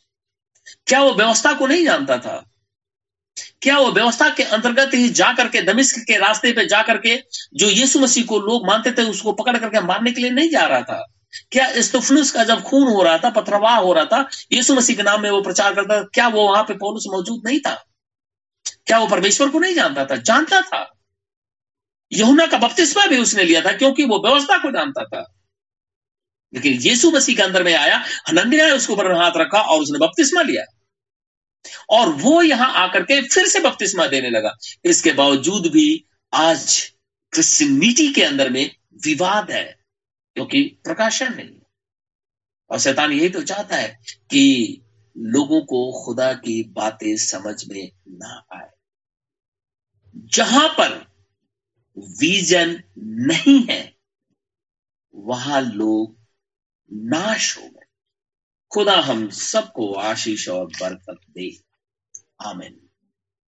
[0.87, 2.50] क्या वो व्यवस्था को नहीं जानता था?
[3.61, 7.69] क्या वो व्यवस्था के अंतर्गत ही जाकर के, दमिश्क के रास्ते पे जाकर के जो
[7.69, 10.81] यीशु मसीह को लोग मानते थे, उसको पकड़ करके मारने के लिए नहीं जा रहा
[10.81, 11.05] था।
[11.51, 15.03] क्या स्तफनुस का जब खून हो रहा था, पथरवाह हो रहा था, यीशु मसीह के
[15.03, 17.85] नाम में वो प्रचार करता था, क्या वो वहाँ पे पौलुस मौजूद नहीं था?
[18.85, 20.15] क्या वो परमेश्वर को नहीं जानता था?
[20.15, 20.99] जानता था।
[22.13, 25.33] यहुना का बपतिस्मा भी उसने लिया था, क्योंकि वो व्यवस्था को जानता था।
[26.53, 30.41] लेकिन यीशु मसीह के अंदर में आया हनन्या उसके ऊपर हाथ रखा और उसने बपतिस्मा
[30.41, 30.80] लिया।
[31.89, 34.55] और वो यहाँ आकर के फिर से बपतिस्मा देने लगा।
[34.85, 36.79] इसके बावजूद भी आज
[37.33, 38.69] क्रिश्चियनिटी के अंदर में
[39.05, 39.63] विवाद है
[40.35, 41.59] क्योंकि प्रकाशन नहीं
[42.69, 43.87] और शैतान यही तो चाहता है
[44.29, 44.81] कि
[45.15, 48.69] लोगों को खुदा की बातें समझ में ना आए।
[50.15, 50.93] जहाँ पर
[52.19, 53.81] विजन नहीं है,
[55.13, 56.17] वहाँ लोग
[56.91, 57.80] नाश हो गए।
[58.73, 61.57] खुदा हम सबको आशीष और बरकत दे।
[62.45, 62.80] आमिन।